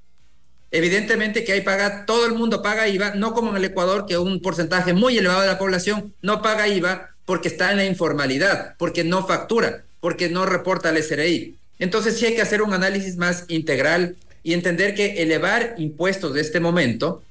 Evidentemente 0.71 1.43
que 1.43 1.53
ahí 1.53 1.63
paga, 1.63 2.07
todo 2.07 2.25
el 2.25 2.35
mundo 2.35 2.63
paga 2.63 2.87
IVA, 2.87 3.15
no 3.17 3.35
como 3.35 3.51
en 3.51 3.57
el 3.57 3.65
Ecuador, 3.65 4.07
que 4.07 4.17
un 4.17 4.41
porcentaje 4.41 4.93
muy 4.93 5.19
elevado 5.19 5.41
de 5.41 5.49
la 5.49 5.59
población 5.59 6.15
no 6.23 6.41
paga 6.41 6.69
IVA 6.69 7.11
porque 7.25 7.49
está 7.49 7.73
en 7.73 7.79
la 7.79 7.85
informalidad, 7.85 8.77
porque 8.79 9.03
no 9.03 9.27
factura, 9.27 9.85
porque 9.99 10.29
no 10.29 10.47
reporta 10.47 10.91
al 10.91 11.03
SRI. 11.03 11.57
Entonces 11.81 12.17
sí 12.17 12.27
hay 12.27 12.37
que 12.37 12.43
hacer 12.43 12.63
un 12.63 12.75
análisis 12.75 13.17
más 13.17 13.45
integral 13.49 14.15
y 14.45 14.55
entender 14.55 14.95
que 14.95 15.23
elevar 15.23 15.75
impuestos 15.79 16.33
de 16.35 16.43
este 16.43 16.61
momento 16.61 17.23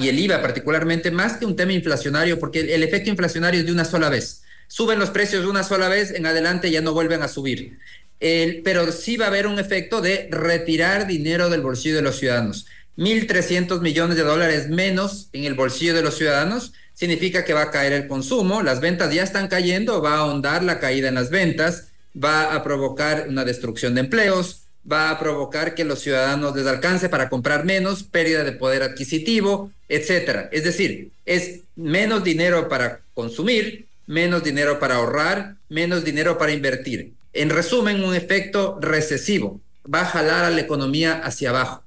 y 0.00 0.08
el 0.08 0.18
IVA 0.18 0.42
particularmente, 0.42 1.10
más 1.10 1.36
que 1.36 1.46
un 1.46 1.56
tema 1.56 1.72
inflacionario, 1.72 2.38
porque 2.38 2.74
el, 2.74 2.82
efecto 2.82 3.10
inflacionario 3.10 3.60
es 3.60 3.66
de 3.66 3.72
una 3.72 3.84
sola 3.84 4.08
vez. 4.08 4.42
Suben 4.66 4.98
los 4.98 5.10
precios 5.10 5.42
de 5.42 5.50
una 5.50 5.62
sola 5.62 5.88
vez, 5.88 6.10
en 6.10 6.26
adelante 6.26 6.70
ya 6.70 6.80
no 6.80 6.92
vuelven 6.92 7.22
a 7.22 7.28
subir. 7.28 7.78
pero 8.18 8.90
sí 8.92 9.16
va 9.16 9.26
a 9.26 9.28
haber 9.28 9.46
un 9.46 9.58
efecto 9.58 10.00
de 10.00 10.28
retirar 10.30 11.06
dinero 11.06 11.48
del 11.48 11.62
bolsillo 11.62 11.96
de 11.96 12.02
los 12.02 12.18
ciudadanos. 12.18 12.66
1.300 12.96 13.80
millones 13.80 14.16
de 14.16 14.24
dólares 14.24 14.68
menos 14.68 15.28
en 15.32 15.44
el 15.44 15.54
bolsillo 15.54 15.94
de 15.94 16.02
los 16.02 16.18
ciudadanos 16.18 16.72
significa 16.92 17.46
que 17.46 17.54
va 17.54 17.62
a 17.62 17.70
caer 17.70 17.94
el 17.94 18.08
consumo, 18.08 18.62
las 18.62 18.80
ventas 18.80 19.14
ya 19.14 19.22
están 19.22 19.48
cayendo, 19.48 20.02
va 20.02 20.16
a 20.16 20.18
ahondar 20.18 20.62
la 20.62 20.80
caída 20.80 21.08
en 21.08 21.14
las 21.14 21.30
ventas, 21.30 21.88
va 22.12 22.54
a 22.54 22.62
provocar 22.62 23.26
una 23.28 23.46
destrucción 23.46 23.94
de 23.94 24.02
empleos, 24.02 24.64
va 24.90 25.10
a 25.10 25.18
provocar 25.18 25.74
que 25.74 25.84
los 25.84 26.00
ciudadanos 26.00 26.54
les 26.56 26.66
alcance 26.66 27.08
para 27.08 27.28
comprar 27.28 27.64
menos, 27.64 28.02
pérdida 28.02 28.44
de 28.44 28.52
poder 28.52 28.82
adquisitivo, 28.82 29.72
etcétera. 29.88 30.48
Es 30.52 30.64
decir, 30.64 31.10
es 31.26 31.60
menos 31.76 32.24
dinero 32.24 32.68
para 32.68 33.00
consumir, 33.14 33.86
menos 34.06 34.42
dinero 34.42 34.78
para 34.78 34.96
ahorrar, 34.96 35.56
menos 35.68 36.04
dinero 36.04 36.38
para 36.38 36.52
invertir. 36.52 37.12
En 37.32 37.50
resumen, 37.50 38.02
un 38.02 38.14
efecto 38.14 38.78
recesivo. 38.80 39.60
Va 39.92 40.02
a 40.02 40.06
jalar 40.06 40.44
a 40.44 40.50
la 40.50 40.60
economía 40.60 41.20
hacia 41.22 41.50
abajo. 41.50 41.82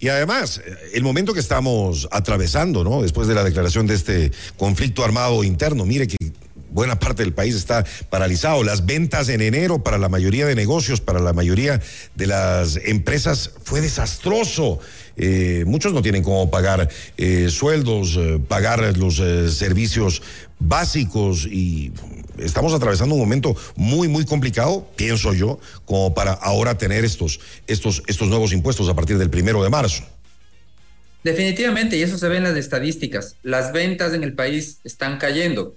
Y 0.00 0.08
además, 0.08 0.60
el 0.92 1.02
momento 1.04 1.32
que 1.32 1.40
estamos 1.40 2.08
atravesando, 2.10 2.82
¿no? 2.82 3.02
Después 3.02 3.28
de 3.28 3.34
la 3.34 3.44
declaración 3.44 3.86
de 3.86 3.94
este 3.94 4.32
conflicto 4.56 5.04
armado 5.04 5.44
interno, 5.44 5.86
mire 5.86 6.08
que 6.08 6.16
buena 6.72 6.98
parte 6.98 7.22
del 7.22 7.32
país 7.32 7.54
está 7.54 7.84
paralizado. 8.10 8.64
Las 8.64 8.86
ventas 8.86 9.28
en 9.28 9.40
enero 9.40 9.82
para 9.82 9.98
la 9.98 10.08
mayoría 10.08 10.46
de 10.46 10.54
negocios, 10.54 11.00
para 11.00 11.20
la 11.20 11.32
mayoría 11.32 11.80
de 12.14 12.26
las 12.26 12.76
empresas, 12.84 13.50
fue 13.62 13.80
desastroso. 13.80 14.80
Eh, 15.16 15.64
muchos 15.66 15.92
no 15.92 16.02
tienen 16.02 16.22
cómo 16.22 16.50
pagar 16.50 16.88
eh, 17.16 17.48
sueldos, 17.50 18.16
eh, 18.18 18.40
pagar 18.48 18.96
los 18.96 19.16
servicios 19.16 20.22
básicos 20.58 21.46
y 21.46 21.92
estamos 22.38 22.72
atravesando 22.72 23.14
un 23.14 23.20
momento 23.20 23.54
muy, 23.76 24.08
muy 24.08 24.24
complicado, 24.24 24.88
pienso 24.96 25.34
yo, 25.34 25.58
como 25.84 26.14
para 26.14 26.32
ahora 26.32 26.78
tener 26.78 27.04
estos, 27.04 27.40
estos, 27.66 28.02
estos 28.06 28.28
nuevos 28.28 28.52
impuestos 28.52 28.88
a 28.88 28.94
partir 28.94 29.18
del 29.18 29.30
primero 29.30 29.62
de 29.62 29.70
marzo. 29.70 30.04
Definitivamente, 31.24 31.96
y 31.96 32.02
eso 32.02 32.18
se 32.18 32.28
ve 32.28 32.38
en 32.38 32.44
las 32.44 32.56
estadísticas. 32.56 33.36
Las 33.42 33.72
ventas 33.72 34.12
en 34.12 34.24
el 34.24 34.34
país 34.34 34.80
están 34.82 35.18
cayendo. 35.18 35.76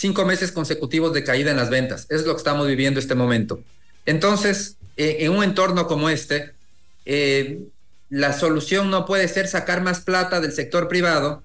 Cinco 0.00 0.24
meses 0.24 0.52
consecutivos 0.52 1.12
de 1.12 1.24
caída 1.24 1.50
en 1.50 1.56
las 1.56 1.70
ventas. 1.70 2.06
Es 2.08 2.24
lo 2.24 2.32
que 2.32 2.38
estamos 2.38 2.68
viviendo 2.68 3.00
este 3.00 3.16
momento. 3.16 3.64
Entonces, 4.06 4.76
eh, 4.96 5.16
en 5.22 5.32
un 5.32 5.42
entorno 5.42 5.88
como 5.88 6.08
este, 6.08 6.52
eh, 7.04 7.64
la 8.08 8.32
solución 8.32 8.90
no 8.90 9.06
puede 9.06 9.26
ser 9.26 9.48
sacar 9.48 9.82
más 9.82 9.98
plata 9.98 10.40
del 10.40 10.52
sector 10.52 10.86
privado 10.86 11.42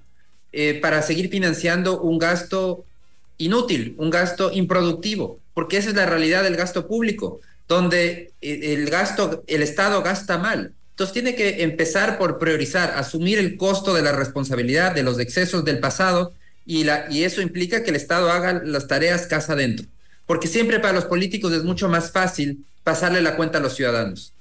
eh, 0.51 0.79
para 0.79 1.01
seguir 1.01 1.31
financiando 1.31 1.99
un 1.99 2.19
gasto 2.19 2.85
inútil, 3.39 3.95
un 3.97 4.11
gasto 4.11 4.51
improductivo, 4.53 5.39
porque 5.55 5.77
esa 5.77 5.89
es 5.89 5.95
la 5.95 6.05
realidad 6.05 6.43
del 6.43 6.55
gasto 6.55 6.87
público, 6.87 7.41
donde 7.67 8.33
el 8.39 8.87
gasto, 8.87 9.43
el 9.47 9.63
Estado 9.63 10.03
gasta 10.03 10.37
mal. 10.37 10.73
Entonces 10.91 11.11
tiene 11.11 11.33
que 11.33 11.63
empezar 11.63 12.19
por 12.19 12.37
priorizar, 12.37 12.93
asumir 12.97 13.39
el 13.39 13.57
costo 13.57 13.95
de 13.95 14.03
la 14.03 14.11
responsabilidad 14.11 14.93
de 14.93 15.01
los 15.01 15.17
excesos 15.17 15.65
del 15.65 15.79
pasado 15.79 16.33
y, 16.65 16.83
la, 16.83 17.07
y 17.09 17.23
eso 17.23 17.41
implica 17.41 17.83
que 17.83 17.89
el 17.89 17.95
Estado 17.95 18.31
haga 18.31 18.61
las 18.63 18.87
tareas 18.87 19.27
casa 19.27 19.53
adentro. 19.53 19.85
Porque 20.25 20.47
siempre 20.47 20.79
para 20.79 20.93
los 20.93 21.05
políticos 21.05 21.53
es 21.53 21.63
mucho 21.63 21.89
más 21.89 22.11
fácil 22.11 22.65
pasarle 22.83 23.21
la 23.21 23.35
cuenta 23.35 23.57
a 23.57 23.61
los 23.61 23.75
ciudadanos. 23.75 24.33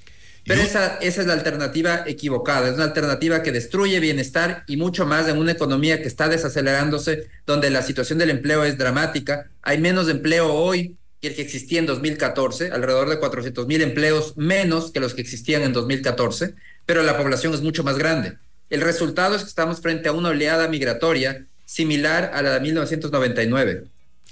Pero 0.44 0.60
esa, 0.60 0.96
esa 0.96 1.20
es 1.20 1.26
la 1.26 1.34
alternativa 1.34 2.02
equivocada, 2.06 2.68
es 2.68 2.74
una 2.74 2.84
alternativa 2.84 3.44
que 3.44 3.52
destruye 3.52 4.00
bienestar 4.00 4.64
y 4.66 4.76
mucho 4.76 5.06
más 5.06 5.28
en 5.28 5.38
una 5.38 5.52
economía 5.52 6.02
que 6.02 6.08
está 6.08 6.28
desacelerándose, 6.28 7.28
donde 7.46 7.70
la 7.70 7.82
situación 7.82 8.18
del 8.18 8.30
empleo 8.30 8.64
es 8.64 8.76
dramática. 8.76 9.50
Hay 9.62 9.78
menos 9.78 10.08
empleo 10.08 10.52
hoy 10.52 10.96
que 11.20 11.28
el 11.28 11.36
que 11.36 11.42
existía 11.42 11.78
en 11.78 11.86
2014, 11.86 12.72
alrededor 12.72 13.08
de 13.08 13.20
400 13.20 13.68
mil 13.68 13.82
empleos 13.82 14.36
menos 14.36 14.90
que 14.90 14.98
los 14.98 15.14
que 15.14 15.20
existían 15.20 15.62
en 15.62 15.72
2014, 15.72 16.54
pero 16.86 17.04
la 17.04 17.16
población 17.16 17.54
es 17.54 17.60
mucho 17.60 17.84
más 17.84 17.96
grande. 17.96 18.38
El 18.68 18.80
resultado 18.80 19.36
es 19.36 19.42
que 19.42 19.48
estamos 19.48 19.80
frente 19.80 20.08
a 20.08 20.12
una 20.12 20.30
oleada 20.30 20.66
migratoria 20.66 21.46
similar 21.72 22.32
a 22.34 22.42
la 22.42 22.54
de 22.54 22.60
1999. 22.60 23.84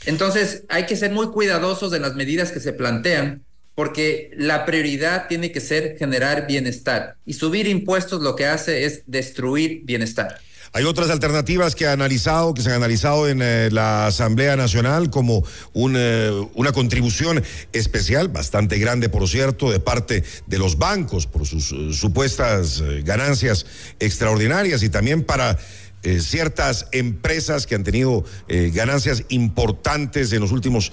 Entonces, 0.04 0.64
hay 0.68 0.85
que 0.85 0.97
ser 0.97 1.11
muy 1.11 1.28
cuidadosos 1.28 1.90
de 1.90 1.99
las 1.99 2.14
medidas 2.14 2.52
que 2.52 2.61
se 2.61 2.73
plantean, 2.73 3.44
porque 3.75 4.30
la 4.37 4.66
prioridad 4.66 5.26
tiene 5.26 5.50
que 5.52 5.61
ser 5.61 5.97
generar 5.97 6.47
bienestar 6.47 7.16
y 7.25 7.32
subir 7.32 7.66
impuestos 7.66 8.20
lo 8.20 8.37
que 8.37 8.44
hace 8.44 8.85
es 8.85 9.02
destruir 9.06 9.82
bienestar. 9.85 10.38
Hay 10.73 10.85
otras 10.85 11.11
alternativas 11.11 11.75
que 11.75 11.87
ha 11.87 11.92
analizado, 11.92 12.54
que 12.54 12.62
se 12.62 12.68
han 12.68 12.76
analizado 12.76 13.28
en 13.28 13.40
eh, 13.42 13.70
la 13.73 14.06
Asamblea 14.06 14.54
Nacional 14.54 15.11
como 15.11 15.42
eh, 15.75 16.47
una 16.54 16.73
contribución 16.73 17.42
especial, 17.73 18.28
bastante 18.28 18.78
grande 18.78 19.09
por 19.09 19.26
cierto, 19.28 19.73
de 19.73 19.80
parte 19.80 20.23
de 20.47 20.59
los 20.59 20.78
bancos 20.78 21.26
por 21.26 21.44
sus 21.44 21.73
eh, 21.73 21.92
supuestas 21.92 22.85
ganancias 23.02 23.66
extraordinarias 23.99 24.85
y 24.85 24.90
también 24.90 25.25
para 25.25 25.59
ciertas 26.02 26.87
empresas 26.92 27.66
que 27.66 27.75
han 27.75 27.85
tenido 27.85 28.25
ganancias 28.49 29.25
importantes 29.28 30.33
en 30.33 30.40
los 30.40 30.52
últimos 30.52 30.92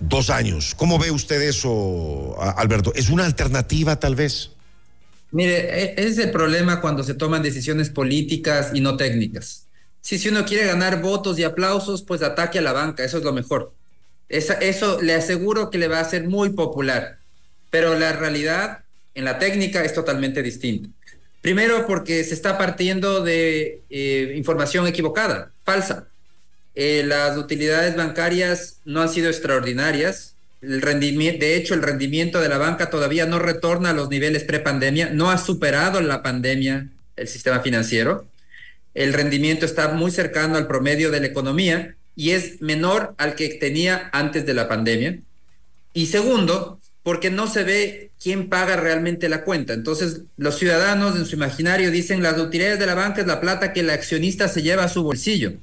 dos 0.00 0.30
años. 0.30 0.74
¿Cómo 0.76 0.98
ve 0.98 1.10
usted 1.10 1.42
eso, 1.42 2.36
Alberto? 2.40 2.92
¿Es 2.94 3.10
una 3.10 3.24
alternativa 3.24 3.98
tal 3.98 4.14
vez? 4.14 4.50
Mire, 5.30 5.82
e, 5.82 5.94
es 5.98 6.18
el 6.18 6.30
problema 6.30 6.80
cuando 6.80 7.02
se 7.02 7.14
toman 7.14 7.42
decisiones 7.42 7.90
políticas 7.90 8.70
y 8.72 8.80
no 8.80 8.96
técnicas. 8.96 9.66
Si, 10.00 10.18
si 10.18 10.28
uno 10.28 10.44
quiere 10.44 10.66
ganar 10.66 11.02
votos 11.02 11.38
y 11.38 11.44
aplausos, 11.44 12.02
pues 12.02 12.22
ataque 12.22 12.60
a 12.60 12.62
la 12.62 12.72
banca, 12.72 13.04
eso 13.04 13.18
es 13.18 13.24
lo 13.24 13.32
mejor. 13.32 13.74
eso 14.28 15.00
le 15.02 15.14
aseguro 15.14 15.70
que 15.70 15.78
le 15.78 15.88
va 15.88 16.00
a 16.00 16.04
ser 16.04 16.28
muy 16.28 16.50
popular, 16.50 17.18
pero 17.70 17.98
la 17.98 18.12
realidad 18.12 18.84
en 19.14 19.24
la 19.24 19.38
técnica 19.38 19.84
es 19.84 19.94
totalmente 19.94 20.42
distinta. 20.42 20.88
Primero 21.40 21.86
porque 21.86 22.24
se 22.24 22.34
está 22.34 22.58
partiendo 22.58 23.22
de 23.22 23.80
eh, 23.90 24.34
información 24.36 24.86
equivocada, 24.86 25.52
falsa. 25.64 26.08
Eh, 26.74 27.02
las 27.06 27.36
utilidades 27.36 27.96
bancarias 27.96 28.80
no 28.84 29.02
han 29.02 29.08
sido 29.08 29.28
extraordinarias, 29.28 30.34
de 30.60 31.56
hecho, 31.56 31.74
el 31.74 31.82
rendimiento 31.82 32.40
de 32.40 32.48
la 32.48 32.58
banca 32.58 32.90
todavía 32.90 33.26
no 33.26 33.38
retorna 33.38 33.90
a 33.90 33.92
los 33.92 34.08
niveles 34.08 34.42
pre-pandemia, 34.42 35.10
no 35.10 35.30
ha 35.30 35.38
superado 35.38 36.00
la 36.00 36.22
pandemia 36.22 36.88
el 37.16 37.28
sistema 37.28 37.60
financiero. 37.60 38.26
El 38.94 39.12
rendimiento 39.12 39.64
está 39.64 39.88
muy 39.88 40.10
cercano 40.10 40.56
al 40.56 40.66
promedio 40.66 41.10
de 41.10 41.20
la 41.20 41.26
economía 41.26 41.94
y 42.16 42.30
es 42.30 42.60
menor 42.60 43.14
al 43.18 43.36
que 43.36 43.50
tenía 43.50 44.10
antes 44.12 44.46
de 44.46 44.54
la 44.54 44.68
pandemia. 44.68 45.18
Y 45.92 46.06
segundo, 46.06 46.80
porque 47.08 47.30
no 47.30 47.46
se 47.46 47.64
ve 47.64 48.10
quién 48.22 48.50
paga 48.50 48.76
realmente 48.76 49.30
la 49.30 49.42
cuenta. 49.42 49.72
Entonces, 49.72 50.24
los 50.36 50.58
ciudadanos 50.58 51.16
en 51.16 51.24
su 51.24 51.36
imaginario 51.36 51.90
dicen 51.90 52.22
las 52.22 52.38
utilidades 52.38 52.78
de 52.78 52.84
la 52.84 52.94
banca 52.94 53.22
es 53.22 53.26
la 53.26 53.40
plata 53.40 53.72
que 53.72 53.80
el 53.80 53.88
accionista 53.88 54.46
se 54.46 54.60
lleva 54.62 54.84
a 54.84 54.88
su 54.88 55.02
bolsillo 55.02 55.54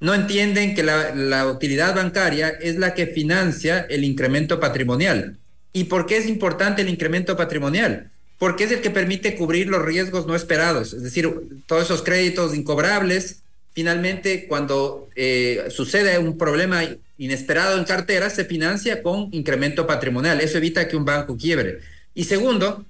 no 0.00 0.14
entienden 0.14 0.74
que 0.74 0.82
la, 0.82 1.46
utilidad 1.46 1.94
bancaria 1.94 2.48
es 2.48 2.76
la 2.76 2.94
que 2.94 3.06
financia 3.06 3.80
el 3.88 4.04
incremento 4.04 4.60
patrimonial. 4.60 5.36
¿Y 5.72 5.84
por 5.84 6.06
qué 6.06 6.18
es 6.18 6.28
importante 6.28 6.82
el 6.82 6.88
incremento 6.88 7.36
patrimonial? 7.36 8.10
Porque 8.38 8.64
es 8.64 8.72
el 8.72 8.80
que 8.80 8.90
permite 8.90 9.34
cubrir 9.34 9.66
los 9.66 9.84
riesgos 9.84 10.26
no 10.26 10.36
esperados, 10.36 10.92
es 10.92 11.02
decir, 11.02 11.28
todos 11.66 11.84
esos 11.84 12.02
créditos 12.02 12.54
incobrables, 12.54 13.40
finalmente 13.78 14.48
cuando 14.48 15.08
eh, 15.14 15.68
sucede 15.70 16.18
un 16.18 16.36
problema 16.36 16.82
inesperado 17.16 17.78
en 17.78 17.84
cartera, 17.84 18.28
se 18.28 18.44
financia 18.44 19.04
con 19.04 19.28
incremento 19.30 19.86
patrimonial. 19.86 20.40
Eso 20.40 20.58
evita 20.58 20.88
que 20.88 20.96
un 20.96 21.04
banco 21.04 21.36
quiebre. 21.36 21.78
Y 22.12 22.24
segundo, 22.24 22.84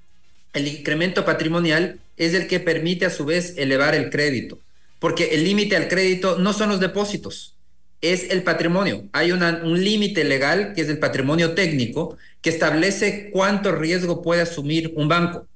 el 0.54 0.66
incremento 0.66 1.26
patrimonial 1.26 1.98
es 2.16 2.32
el 2.32 2.46
que 2.46 2.58
permite 2.58 3.04
a 3.04 3.10
su 3.10 3.26
vez 3.26 3.54
elevar 3.58 3.94
el 3.94 4.08
crédito 4.08 4.58
porque 4.98 5.34
el 5.34 5.44
límite 5.44 5.76
al 5.76 5.88
crédito 5.88 6.38
no 6.38 6.52
son 6.52 6.70
los 6.70 6.80
depósitos, 6.80 7.54
es 8.00 8.30
el 8.30 8.42
patrimonio. 8.42 9.04
Hay 9.12 9.32
un 9.32 9.84
límite 9.84 10.24
legal 10.24 10.72
que 10.74 10.82
es 10.82 10.88
el 10.88 10.98
patrimonio 10.98 11.54
técnico 11.54 12.16
que 12.40 12.50
establece 12.50 13.30
cuánto 13.30 13.72
riesgo 13.72 14.22
puede 14.22 14.42
asumir 14.42 14.92
un 14.96 15.08
banco. 15.08 15.46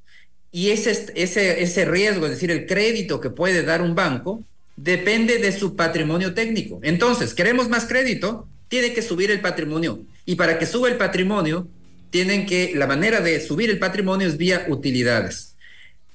Y 0.50 0.70
ese, 0.70 0.90
ese, 1.14 1.62
ese 1.62 1.84
riesgo, 1.86 2.26
es 2.26 2.32
decir, 2.32 2.50
el 2.50 2.66
crédito 2.66 3.20
que 3.20 3.30
puede 3.30 3.62
dar 3.62 3.80
un 3.80 3.94
banco, 3.94 4.44
depende 4.82 5.38
de 5.38 5.52
su 5.52 5.76
patrimonio 5.76 6.34
técnico. 6.34 6.80
Entonces, 6.82 7.34
queremos 7.34 7.68
más 7.68 7.86
crédito, 7.86 8.48
tiene 8.68 8.92
que 8.92 9.02
subir 9.02 9.30
el 9.30 9.40
patrimonio. 9.40 10.00
Y 10.26 10.34
para 10.34 10.58
que 10.58 10.66
suba 10.66 10.88
el 10.88 10.96
patrimonio, 10.96 11.68
tienen 12.10 12.46
que, 12.46 12.72
la 12.74 12.88
manera 12.88 13.20
de 13.20 13.40
subir 13.40 13.70
el 13.70 13.78
patrimonio 13.78 14.26
es 14.26 14.36
vía 14.36 14.66
utilidades. 14.68 15.54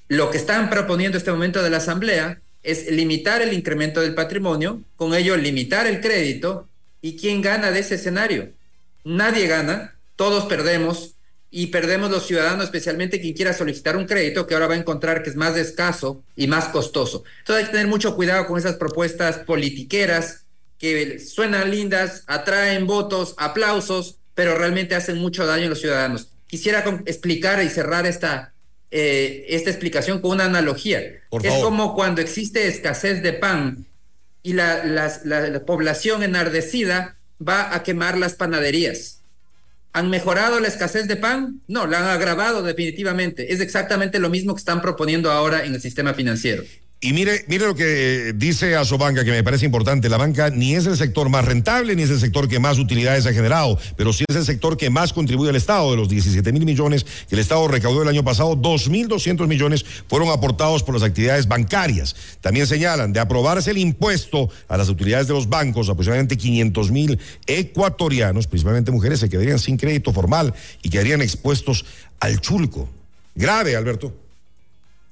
Lo 0.10 0.32
que 0.32 0.38
están 0.38 0.70
proponiendo 0.70 1.18
este 1.18 1.32
momento 1.32 1.64
de 1.64 1.70
la 1.70 1.78
Asamblea 1.78 2.42
es 2.62 2.92
limitar 2.92 3.42
el 3.42 3.54
incremento 3.54 4.02
del 4.02 4.14
patrimonio, 4.14 4.82
con 4.98 5.14
ello 5.14 5.38
limitar 5.38 5.88
el 5.88 6.02
crédito. 6.02 6.68
¿Y 7.02 7.16
quién 7.16 7.42
gana 7.42 7.72
de 7.72 7.80
ese 7.80 7.96
escenario? 7.96 8.50
Nadie 9.06 9.48
gana, 9.48 9.96
todos 10.18 10.46
perdemos 10.46 11.16
y 11.50 11.68
perdemos 11.68 12.12
los 12.12 12.28
ciudadanos, 12.28 12.66
especialmente 12.66 13.22
quien 13.22 13.34
quiera 13.34 13.54
solicitar 13.54 13.96
un 13.96 14.06
crédito, 14.06 14.46
que 14.46 14.54
ahora 14.54 14.68
va 14.68 14.74
a 14.74 14.78
encontrar 14.78 15.24
que 15.24 15.30
es 15.30 15.36
más 15.36 15.56
escaso 15.56 16.24
y 16.36 16.48
más 16.48 16.66
costoso. 16.66 17.24
Entonces 17.40 17.64
hay 17.64 17.66
que 17.68 17.78
tener 17.78 17.88
mucho 17.88 18.16
cuidado 18.16 18.48
con 18.48 18.58
esas 18.58 18.76
propuestas 18.76 19.40
politiqueras 19.40 20.46
que 20.78 21.20
suenan 21.20 21.72
lindas, 21.72 22.24
atraen 22.28 22.86
votos, 22.86 23.34
aplausos, 23.38 24.18
pero 24.36 24.58
realmente 24.58 24.96
hacen 24.96 25.18
mucho 25.18 25.46
daño 25.46 25.66
a 25.68 25.70
los 25.70 25.80
ciudadanos. 25.80 26.30
Quisiera 26.48 26.84
explicar 27.06 27.64
y 27.64 27.70
cerrar 27.70 28.06
esta 28.06 28.54
eh, 28.90 29.46
esta 29.50 29.70
explicación 29.70 30.22
con 30.22 30.32
una 30.32 30.46
analogía. 30.46 31.02
es 31.02 31.54
como 31.62 31.94
cuando 31.94 32.22
existe 32.22 32.68
escasez 32.68 33.22
de 33.22 33.34
pan 33.34 33.86
y 34.44 34.54
la, 34.54 34.86
la, 34.86 35.66
población 35.66 36.24
enardecida 36.24 37.18
va 37.46 37.76
a 37.76 37.84
quemar 37.84 38.18
las 38.18 38.36
panaderías. 38.36 39.17
¿Han 39.98 40.12
mejorado 40.12 40.60
la 40.60 40.68
escasez 40.68 41.08
de 41.08 41.16
pan? 41.16 41.64
No, 41.68 41.88
la 41.88 41.98
han 41.98 42.06
agravado 42.06 42.62
definitivamente. 42.62 43.52
Es 43.52 43.62
exactamente 43.62 44.20
lo 44.20 44.30
mismo 44.30 44.54
que 44.54 44.60
están 44.60 44.80
proponiendo 44.80 45.32
ahora 45.32 45.66
en 45.66 45.74
el 45.74 45.82
sistema 45.82 46.14
financiero. 46.14 46.62
Y 47.00 47.14
mire, 47.14 47.46
mire 47.48 47.68
lo 47.68 47.76
que 47.76 48.34
dice 48.36 48.76
Asobanca, 48.76 49.24
que 49.24 49.30
me 49.30 49.44
parece 49.44 49.66
importante. 49.66 50.10
La 50.10 50.18
banca 50.18 50.50
ni 50.50 50.74
es 50.74 50.88
el 50.88 50.98
sector 50.98 51.30
más 51.30 51.46
rentable, 51.46 51.96
ni 51.96 52.02
es 52.02 52.10
el 52.10 52.20
sector 52.20 52.48
que 52.48 52.58
más 52.58 52.80
utilidades 52.80 53.28
ha 53.28 53.34
generado, 53.34 53.78
pero 53.96 54.12
sí 54.14 54.26
es 54.28 54.36
el 54.36 54.44
sector 54.44 54.78
que 54.78 54.90
más 54.90 55.14
contribuye 55.14 55.52
al 55.52 55.56
Estado. 55.56 55.92
De 55.92 55.98
los 55.98 56.10
17 56.10 56.52
mil 56.52 56.66
millones 56.66 57.06
que 57.30 57.36
el 57.36 57.40
Estado 57.40 57.68
recaudó 57.68 58.02
el 58.02 58.08
año 58.08 58.24
pasado, 58.24 58.56
2.200 58.56 59.46
millones 59.46 59.86
fueron 60.08 60.30
aportados 60.30 60.82
por 60.82 60.96
las 60.96 61.04
actividades 61.04 61.48
bancarias. 61.48 62.16
También 62.42 62.66
señalan, 62.66 63.14
de 63.14 63.20
aprobarse 63.20 63.70
el 63.70 63.78
impuesto 63.78 64.50
a 64.68 64.76
las 64.76 64.90
utilidades 64.90 65.28
de 65.28 65.36
los 65.36 65.48
bancos, 65.48 65.90
aproximadamente 65.90 66.36
500 66.36 66.90
mil 66.90 67.20
ecuatorianos, 67.46 68.48
principalmente 68.48 68.90
mujeres, 68.90 69.20
se 69.20 69.30
quedarían 69.30 69.60
sin 69.60 69.78
crédito 69.78 70.12
formal 70.14 70.52
y 70.82 70.90
quedarían 70.90 71.22
expuestos 71.22 71.86
al 72.20 72.42
chulco. 72.42 72.90
Grave, 73.36 73.76
Alberto. 73.76 74.27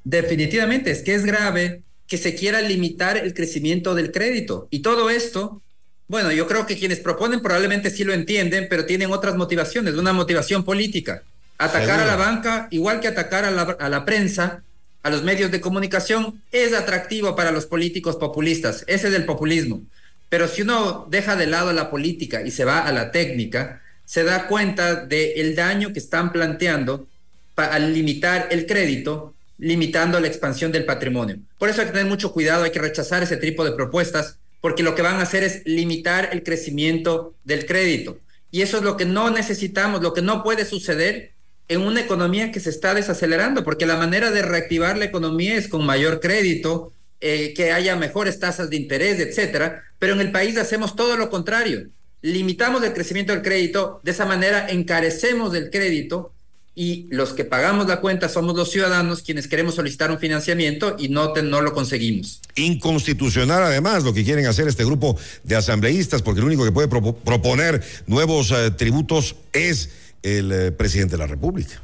Definitivamente, 0.06 0.92
es 0.92 1.02
que 1.02 1.16
es 1.16 1.26
grave 1.26 1.82
que 2.08 2.18
se 2.18 2.36
quiera 2.36 2.62
limitar 2.62 3.18
el 3.18 3.34
crecimiento 3.34 3.96
del 3.96 4.12
crédito. 4.12 4.68
Y 4.70 4.80
todo 4.80 5.10
esto, 5.10 5.62
bueno, 6.08 6.32
yo 6.32 6.48
creo 6.48 6.68
que 6.68 6.78
quienes 6.78 7.00
proponen 7.00 7.42
probablemente 7.42 7.90
sí 7.90 8.04
lo 8.04 8.14
entienden, 8.14 8.68
pero 8.70 8.86
tienen 8.86 9.12
otras 9.12 9.36
motivaciones, 9.36 9.96
una 9.96 10.14
motivación 10.14 10.64
política. 10.64 11.24
Atacar 11.58 12.00
a 12.00 12.06
la 12.06 12.16
banca, 12.16 12.68
igual 12.70 13.00
que 13.00 13.08
atacar 13.08 13.46
a 13.46 13.52
la, 13.52 13.64
a 13.64 13.90
la 13.90 14.06
prensa, 14.06 14.64
a 15.02 15.10
los 15.10 15.24
medios 15.24 15.52
de 15.52 15.62
comunicación 15.62 16.42
es 16.52 16.74
atractivo 16.74 17.36
para 17.36 17.52
los 17.52 17.66
políticos 17.66 18.18
populistas. 18.18 18.84
Ese 18.88 19.08
es 19.08 19.14
el 19.14 19.26
populismo. 19.26 19.82
Pero 20.30 20.48
si 20.48 20.62
uno 20.64 21.08
deja 21.10 21.36
de 21.36 21.48
lado 21.48 21.74
la 21.74 21.90
política 21.90 22.42
y 22.42 22.52
se 22.52 22.66
va 22.66 22.80
a 22.80 22.92
la 22.92 23.12
técnica, 23.12 23.82
se 24.06 24.24
da 24.24 24.48
cuenta 24.48 25.06
del 25.06 25.56
daño 25.56 25.94
que 25.94 26.00
están 26.00 26.32
planteando 26.32 27.08
al 27.56 27.94
limitar 27.94 28.48
el 28.52 28.66
crédito, 28.66 29.35
limitando 29.58 30.20
la 30.20 30.28
expansión 30.28 30.72
del 30.72 30.86
patrimonio. 30.86 31.38
Por 31.58 31.70
eso 31.70 31.82
hay 31.82 31.88
que 31.88 31.94
tener 31.94 32.08
mucho 32.08 32.32
cuidado, 32.32 32.64
hay 32.64 32.72
que 32.72 32.80
rechazar 32.80 33.24
ese 33.24 33.38
tipo 33.38 33.64
de 33.64 33.72
propuestas, 33.72 34.38
porque 34.62 34.84
lo 34.84 34.96
que 34.96 35.02
van 35.02 35.18
a 35.18 35.24
hacer 35.24 35.44
es 35.44 35.62
limitar 35.66 36.30
el 36.32 36.44
crecimiento 36.44 37.34
del 37.44 37.66
crédito. 37.66 38.20
Y 38.52 38.62
eso 38.62 38.78
es 38.78 38.84
lo 38.84 38.98
que 38.98 39.06
no 39.06 39.30
necesitamos, 39.30 40.02
lo 40.02 40.14
que 40.14 40.22
no 40.22 40.44
puede 40.44 40.66
suceder 40.66 41.32
en 41.68 41.82
una 41.82 42.02
economía 42.02 42.52
que 42.52 42.60
se 42.60 42.70
está 42.70 42.94
desacelerando, 42.94 43.64
porque 43.64 43.86
la 43.86 43.98
manera 43.98 44.32
de 44.32 44.42
reactivar 44.42 44.98
la 44.98 45.06
economía 45.06 45.56
es 45.56 45.68
con 45.68 45.86
mayor 45.86 46.20
crédito, 46.20 46.94
eh, 47.22 47.54
que 47.56 47.72
haya 47.72 47.96
mejores 47.96 48.40
tasas 48.40 48.70
de 48.70 48.76
interés, 48.76 49.20
etcétera. 49.20 49.84
Pero 50.00 50.14
en 50.14 50.22
el 50.22 50.32
país 50.32 50.58
hacemos 50.58 50.96
todo 50.96 51.18
lo 51.18 51.30
contrario. 51.30 51.88
Limitamos 52.22 52.84
el 52.84 52.94
crecimiento 52.94 53.34
del 53.34 53.42
crédito, 53.42 54.00
de 54.04 54.12
esa 54.12 54.26
manera 54.26 54.68
encarecemos 54.70 55.54
el 55.56 55.70
crédito 55.70 56.34
y 56.76 57.08
los 57.10 57.32
que 57.32 57.46
pagamos 57.46 57.88
la 57.88 58.02
cuenta 58.02 58.28
somos 58.28 58.56
los 58.56 58.70
ciudadanos 58.70 59.22
quienes 59.22 59.48
queremos 59.48 59.76
solicitar 59.76 60.12
un 60.12 60.20
financiamiento 60.20 60.98
y 61.00 61.08
no, 61.08 61.34
no 61.34 61.62
lo 61.62 61.74
conseguimos. 61.74 62.42
Inconstitucional 62.56 63.64
además 63.64 64.04
lo 64.04 64.14
que 64.14 64.26
quieren 64.26 64.46
hacer 64.46 64.68
este 64.68 64.84
grupo 64.84 65.18
de 65.44 65.56
asambleístas, 65.56 66.22
porque 66.22 66.42
el 66.42 66.46
único 66.46 66.66
que 66.66 66.74
puede 66.74 66.90
proponer 66.90 67.82
nuevos 68.08 68.52
eh, 68.52 68.72
tributos 68.72 69.38
es 69.54 69.90
el 70.22 70.52
eh, 70.52 70.72
presidente 70.74 71.14
de 71.14 71.20
la 71.20 71.28
República. 71.28 71.82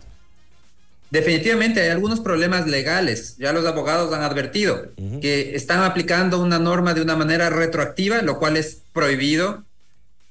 Definitivamente 1.09 1.81
hay 1.81 1.89
algunos 1.89 2.21
problemas 2.21 2.67
legales, 2.67 3.35
ya 3.37 3.51
los 3.51 3.65
abogados 3.65 4.13
han 4.13 4.23
advertido, 4.23 4.93
que 5.21 5.55
están 5.55 5.83
aplicando 5.83 6.39
una 6.39 6.57
norma 6.57 6.93
de 6.93 7.01
una 7.01 7.17
manera 7.17 7.49
retroactiva, 7.49 8.21
lo 8.21 8.39
cual 8.39 8.55
es 8.55 8.83
prohibido. 8.93 9.65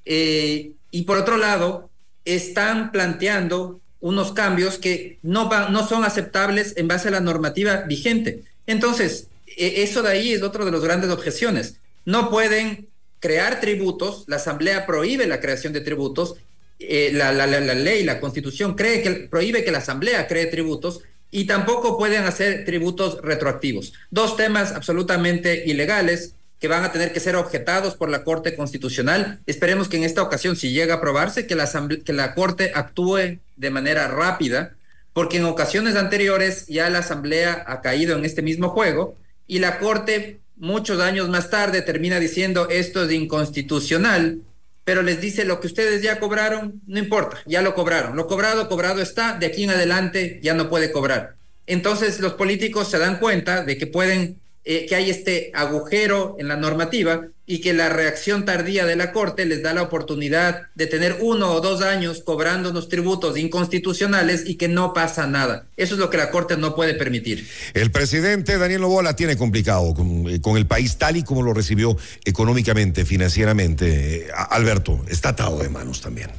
Eh, 0.07 0.73
y 0.91 1.03
por 1.03 1.19
otro 1.19 1.37
lado, 1.37 1.91
están 2.25 2.93
planteando 2.93 3.81
unos 4.01 4.33
cambios 4.33 4.79
que 4.79 5.19
no, 5.23 5.51
no 5.71 5.87
son 5.87 6.05
aceptables 6.05 6.75
en 6.77 6.89
base 6.89 7.09
a 7.09 7.13
la 7.13 7.21
normativa 7.21 7.83
vigente. 7.83 8.43
Entonces, 8.67 9.29
e, 9.47 9.83
eso 9.83 10.03
de 10.03 10.11
ahí 10.11 10.33
es 10.33 10.43
otro 10.43 10.65
de 10.65 10.73
las 10.73 10.81
grandes 10.81 11.11
objeciones. 11.11 11.77
No 12.05 12.31
pueden 12.31 12.89
crear 13.21 13.61
tributos, 13.61 14.25
la 14.27 14.37
Asamblea 14.37 14.87
prohíbe 14.87 15.27
la 15.27 15.41
creación 15.41 15.73
de 15.73 15.83
tributos 15.83 16.37
eh, 16.83 17.11
la, 17.13 17.31
la, 17.31 17.47
la, 17.47 17.75
ley, 17.75 18.05
la 18.05 18.21
constitución 18.21 18.75
cree 18.75 19.03
que 19.03 19.11
prohíbe 19.29 19.63
que 19.63 19.71
la 19.71 19.79
asamblea 19.79 20.27
cree 20.27 20.47
tributos 20.47 21.01
y 21.31 21.45
tampoco 21.45 21.99
pueden 21.99 22.25
hacer 22.25 22.65
tributos 22.65 23.21
retroactivos. 23.21 23.93
Dos 24.11 24.35
temas 24.39 24.73
absolutamente 24.73 25.65
ilegales 25.67 26.35
que 26.61 26.69
van 26.69 26.85
a 26.85 26.93
tener 26.93 27.13
que 27.13 27.21
ser 27.21 27.37
objetados 27.37 27.97
por 27.97 28.11
la 28.11 28.23
Corte 28.23 28.55
Constitucional. 28.55 29.41
Esperemos 29.47 29.89
que 29.89 29.97
en 29.97 30.05
esta 30.05 30.23
ocasión, 30.23 30.57
si 30.57 30.73
llega 30.73 30.95
a 30.95 30.97
aprobarse, 30.99 31.47
que 31.47 31.57
la, 31.57 31.69
que 32.05 32.13
la 32.13 32.35
Corte 32.35 32.71
actúe 32.75 33.39
de 33.57 33.71
manera 33.71 34.09
rápida, 34.09 34.75
porque 35.13 35.39
en 35.39 35.47
ocasiones 35.47 35.97
anteriores 35.97 36.67
ya 36.67 36.91
la 36.91 36.99
Asamblea 37.01 37.65
ha 37.67 37.81
caído 37.81 38.17
en 38.17 38.25
este 38.25 38.43
mismo 38.43 38.69
juego 38.69 39.17
y 39.47 39.59
la 39.59 39.79
Corte 39.79 40.39
muchos 40.57 41.01
años 41.01 41.29
más 41.31 41.51
tarde 41.51 41.83
termina 41.83 42.21
diciendo 42.21 42.69
esto 42.69 43.05
es 43.05 43.13
inconstitucional 43.13 44.43
pero 44.85 45.03
les 45.03 45.21
dice 45.21 45.45
lo 45.45 45.61
que 45.61 45.69
ustedes 45.69 46.03
ya 46.03 46.19
cobraron, 46.19 46.81
no 46.89 46.99
importa, 46.99 47.39
ya 47.47 47.63
lo 47.63 47.75
cobraron. 47.75 48.17
Lo 48.17 48.27
cobrado, 48.27 48.69
cobrado 48.69 49.01
está, 49.01 49.39
de 49.39 49.47
aquí 49.47 49.63
en 49.63 49.71
adelante 49.71 50.41
ya 50.43 50.55
no 50.55 50.69
puede 50.69 50.91
cobrar. 50.91 51.37
Entonces 51.67 52.19
los 52.19 52.33
políticos 52.33 52.91
se 52.91 52.99
dan 52.99 53.19
cuenta 53.19 53.63
de 53.63 53.79
que 53.79 53.87
pueden 53.87 54.41
eh, 54.73 54.87
que 54.87 54.95
hay 54.95 55.11
este 55.11 55.51
agujero 55.53 56.37
en 56.39 56.47
la 56.47 56.55
normativa 56.55 57.27
y 57.45 57.61
que 57.61 57.73
la 57.73 57.89
reacción 57.89 58.45
tardía 58.45 58.87
de 58.87 58.95
la 58.95 59.11
Corte 59.11 59.45
les 59.45 59.65
da 59.65 59.75
la 59.75 59.83
oportunidad 59.83 60.69
de 60.77 60.87
tener 60.87 61.17
uno 61.23 61.55
o 61.55 61.61
dos 61.61 61.83
años 61.83 62.23
cobrando 62.25 62.71
unos 62.71 62.89
tributos 62.89 63.37
inconstitucionales 63.37 64.45
y 64.47 64.55
que 64.55 64.69
no 64.69 64.93
pasa 64.93 65.27
nada. 65.27 65.67
Eso 65.77 65.95
es 65.95 65.99
lo 65.99 66.09
que 66.09 66.19
la 66.19 66.31
Corte 66.31 66.57
no 66.57 66.77
puede 66.77 66.95
permitir. 66.95 67.49
El 67.75 67.91
presidente 67.91 68.59
Daniel 68.59 68.83
Novoa 68.83 69.03
la 69.03 69.17
tiene 69.17 69.37
complicado 69.37 69.93
con, 69.93 70.31
eh, 70.31 70.41
con 70.41 70.57
el 70.57 70.69
país 70.69 70.97
tal 70.99 71.17
y 71.17 71.25
como 71.25 71.43
lo 71.43 71.53
recibió 71.53 71.97
económicamente, 72.25 73.05
financieramente. 73.05 74.19
Eh, 74.19 74.29
Alberto, 74.51 75.05
está 75.09 75.31
atado 75.31 75.59
de 75.59 75.69
manos 75.69 76.01
también. 76.01 76.31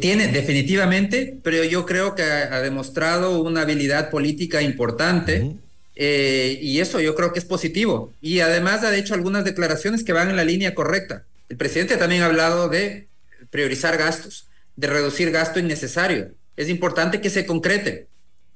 tiene 0.00 0.26
definitivamente, 0.26 1.38
pero 1.44 1.62
yo 1.62 1.86
creo 1.86 2.16
que 2.16 2.24
ha, 2.24 2.60
demostrado 2.62 3.40
una 3.40 3.60
habilidad 3.60 4.10
política 4.10 4.60
importante. 4.60 5.54
Eh, 6.00 6.60
y 6.62 6.78
eso 6.78 7.00
yo 7.00 7.16
creo 7.16 7.32
que 7.32 7.40
es 7.40 7.44
positivo. 7.44 8.12
Y 8.22 8.38
además 8.38 8.84
ha 8.84 8.96
hecho 8.96 9.14
algunas 9.14 9.44
declaraciones 9.44 10.04
que 10.04 10.12
van 10.12 10.30
en 10.30 10.36
la 10.36 10.44
línea 10.44 10.72
correcta. 10.74 11.24
El 11.48 11.56
presidente 11.56 11.96
también 11.96 12.22
ha 12.22 12.26
hablado 12.26 12.68
de 12.68 13.08
priorizar 13.50 13.98
gastos, 13.98 14.46
de 14.76 14.86
reducir 14.86 15.32
gasto 15.32 15.58
innecesario. 15.58 16.30
Es 16.56 16.68
importante 16.68 17.20
que 17.20 17.30
se 17.30 17.46
concrete. 17.46 18.06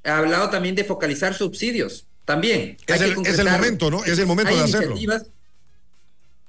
Ha 0.04 0.18
hablado 0.18 0.50
también 0.50 0.76
de 0.76 0.84
focalizar 0.84 1.34
subsidios. 1.34 2.06
También. 2.24 2.76
Es, 2.86 3.00
el, 3.00 3.16
momento, 3.50 3.90
¿no? 3.90 4.04
Es 4.04 4.20
el 4.20 4.26
momento 4.26 4.56
de 4.56 4.62
hacerlo. 4.62 4.96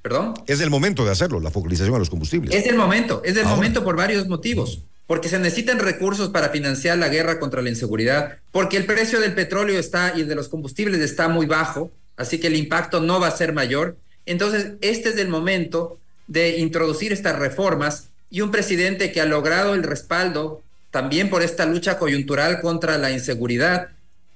¿Perdón? 0.04 0.36
Es 0.46 0.62
el 0.62 0.70
momento 0.70 1.06
de 1.06 1.12
hacerlo, 1.12 1.40
la 1.40 1.50
focalización 1.50 1.96
a 1.96 2.00
los 2.00 2.12
combustibles. 2.12 2.54
Es 2.54 2.68
el 2.68 2.76
momento, 2.76 3.24
es 3.26 3.36
el 3.38 3.46
momento 3.46 3.84
por 3.84 3.96
varios 3.96 4.28
motivos 4.28 4.84
porque 5.14 5.30
se 5.30 5.38
necesitan 5.38 5.78
recursos 5.78 6.30
para 6.30 6.50
financiar 6.50 6.98
la 6.98 7.08
guerra 7.08 7.40
contra 7.40 7.62
la 7.62 7.70
inseguridad, 7.70 8.40
porque 8.52 8.78
el 8.78 8.88
precio 8.88 9.20
del 9.22 9.36
petróleo 9.36 9.80
está 9.80 10.14
y 10.16 10.24
de 10.24 10.34
los 10.34 10.50
combustibles 10.50 11.02
está 11.02 11.28
muy 11.28 11.46
bajo, 11.46 11.92
así 12.18 12.40
que 12.40 12.48
el 12.48 12.56
impacto 12.56 13.00
no 13.00 13.20
va 13.20 13.28
a 13.28 13.38
ser 13.38 13.54
mayor. 13.54 13.96
Entonces, 14.26 14.72
este 14.82 15.10
es 15.10 15.18
el 15.18 15.28
momento 15.28 16.00
de 16.26 16.58
introducir 16.58 17.14
estas 17.14 17.38
reformas 17.38 18.10
y 18.32 18.42
un 18.42 18.50
presidente 18.50 19.12
que 19.12 19.22
ha 19.22 19.26
logrado 19.26 19.76
el 19.76 19.84
respaldo 19.84 20.64
también 20.90 21.30
por 21.30 21.44
esta 21.44 21.68
lucha 21.68 22.00
coyuntural 22.00 22.60
contra 22.60 22.98
la 22.98 23.12
inseguridad, 23.12 23.90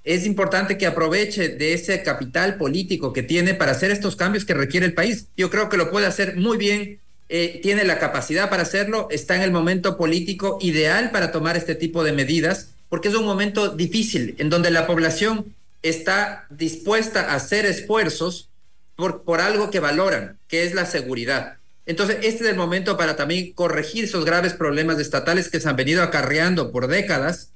es 0.03 0.27
importante 0.27 0.77
que 0.77 0.85
aproveche 0.85 1.49
de 1.49 1.73
ese 1.73 2.03
capital 2.03 2.57
político 2.57 3.13
que 3.13 3.23
tiene 3.23 3.55
para 3.55 3.71
hacer 3.71 3.89
estos 3.89 4.15
cambios 4.15 4.45
que 4.45 4.53
requiere 4.53 4.85
el 4.85 4.93
país. 4.93 5.25
Yo 5.35 5.49
creo 5.49 5.69
que 5.69 5.77
lo 5.77 5.89
puede 5.89 6.05
hacer 6.05 6.37
muy 6.37 6.57
bien 6.57 6.99
eh, 7.29 7.59
tiene 7.61 7.83
la 7.83 7.99
capacidad 7.99 8.49
para 8.49 8.63
hacerlo, 8.63 9.07
está 9.11 9.35
en 9.35 9.41
el 9.41 9.51
momento 9.51 9.97
político 9.97 10.57
ideal 10.61 11.11
para 11.11 11.31
tomar 11.31 11.57
este 11.57 11.75
tipo 11.75 12.03
de 12.03 12.13
medidas, 12.13 12.69
porque 12.89 13.09
es 13.09 13.15
un 13.15 13.25
momento 13.25 13.69
difícil 13.69 14.35
en 14.37 14.49
donde 14.49 14.71
la 14.71 14.87
población 14.87 15.53
está 15.81 16.45
dispuesta 16.49 17.31
a 17.31 17.35
hacer 17.35 17.65
esfuerzos 17.65 18.49
por, 18.95 19.23
por 19.23 19.41
algo 19.41 19.69
que 19.69 19.79
valoran, 19.79 20.37
que 20.47 20.63
es 20.63 20.73
la 20.73 20.85
seguridad. 20.85 21.57
Entonces, 21.85 22.17
este 22.23 22.43
es 22.43 22.49
el 22.49 22.55
momento 22.55 22.97
para 22.97 23.15
también 23.15 23.53
corregir 23.53 24.05
esos 24.05 24.25
graves 24.25 24.53
problemas 24.53 24.99
estatales 24.99 25.49
que 25.49 25.59
se 25.59 25.69
han 25.69 25.75
venido 25.75 26.03
acarreando 26.03 26.71
por 26.71 26.87
décadas 26.87 27.49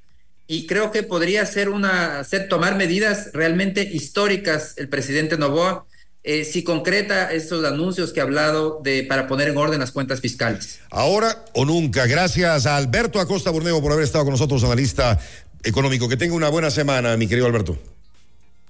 y 0.47 0.67
creo 0.67 0.91
que 0.91 1.03
podría 1.03 1.45
ser 1.45 1.69
una, 1.69 2.19
hacer, 2.19 2.49
tomar 2.49 2.75
medidas 2.75 3.29
realmente 3.33 3.83
históricas 3.83 4.73
el 4.77 4.89
presidente 4.89 5.37
Novoa 5.37 5.85
eh, 6.23 6.45
si 6.45 6.63
concreta 6.63 7.31
estos 7.31 7.65
anuncios 7.65 8.13
que 8.13 8.19
ha 8.19 8.23
hablado 8.23 8.79
de 8.83 9.03
para 9.03 9.27
poner 9.27 9.47
en 9.47 9.57
orden 9.57 9.79
las 9.79 9.91
cuentas 9.91 10.21
fiscales. 10.21 10.79
Ahora 10.89 11.45
o 11.53 11.65
nunca. 11.65 12.05
Gracias 12.05 12.65
a 12.65 12.77
Alberto 12.77 13.19
Acosta 13.19 13.49
Borneo 13.49 13.81
por 13.81 13.91
haber 13.91 14.03
estado 14.03 14.25
con 14.25 14.33
nosotros, 14.33 14.63
analista 14.63 15.19
económico. 15.63 16.07
Que 16.07 16.17
tenga 16.17 16.35
una 16.35 16.49
buena 16.49 16.69
semana, 16.69 17.17
mi 17.17 17.27
querido 17.27 17.47
Alberto. 17.47 17.77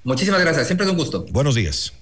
Muchísimas 0.04 0.40
gracias, 0.40 0.68
siempre 0.68 0.86
es 0.86 0.92
un 0.92 0.98
gusto. 0.98 1.26
Buenos 1.30 1.56
días. 1.56 1.94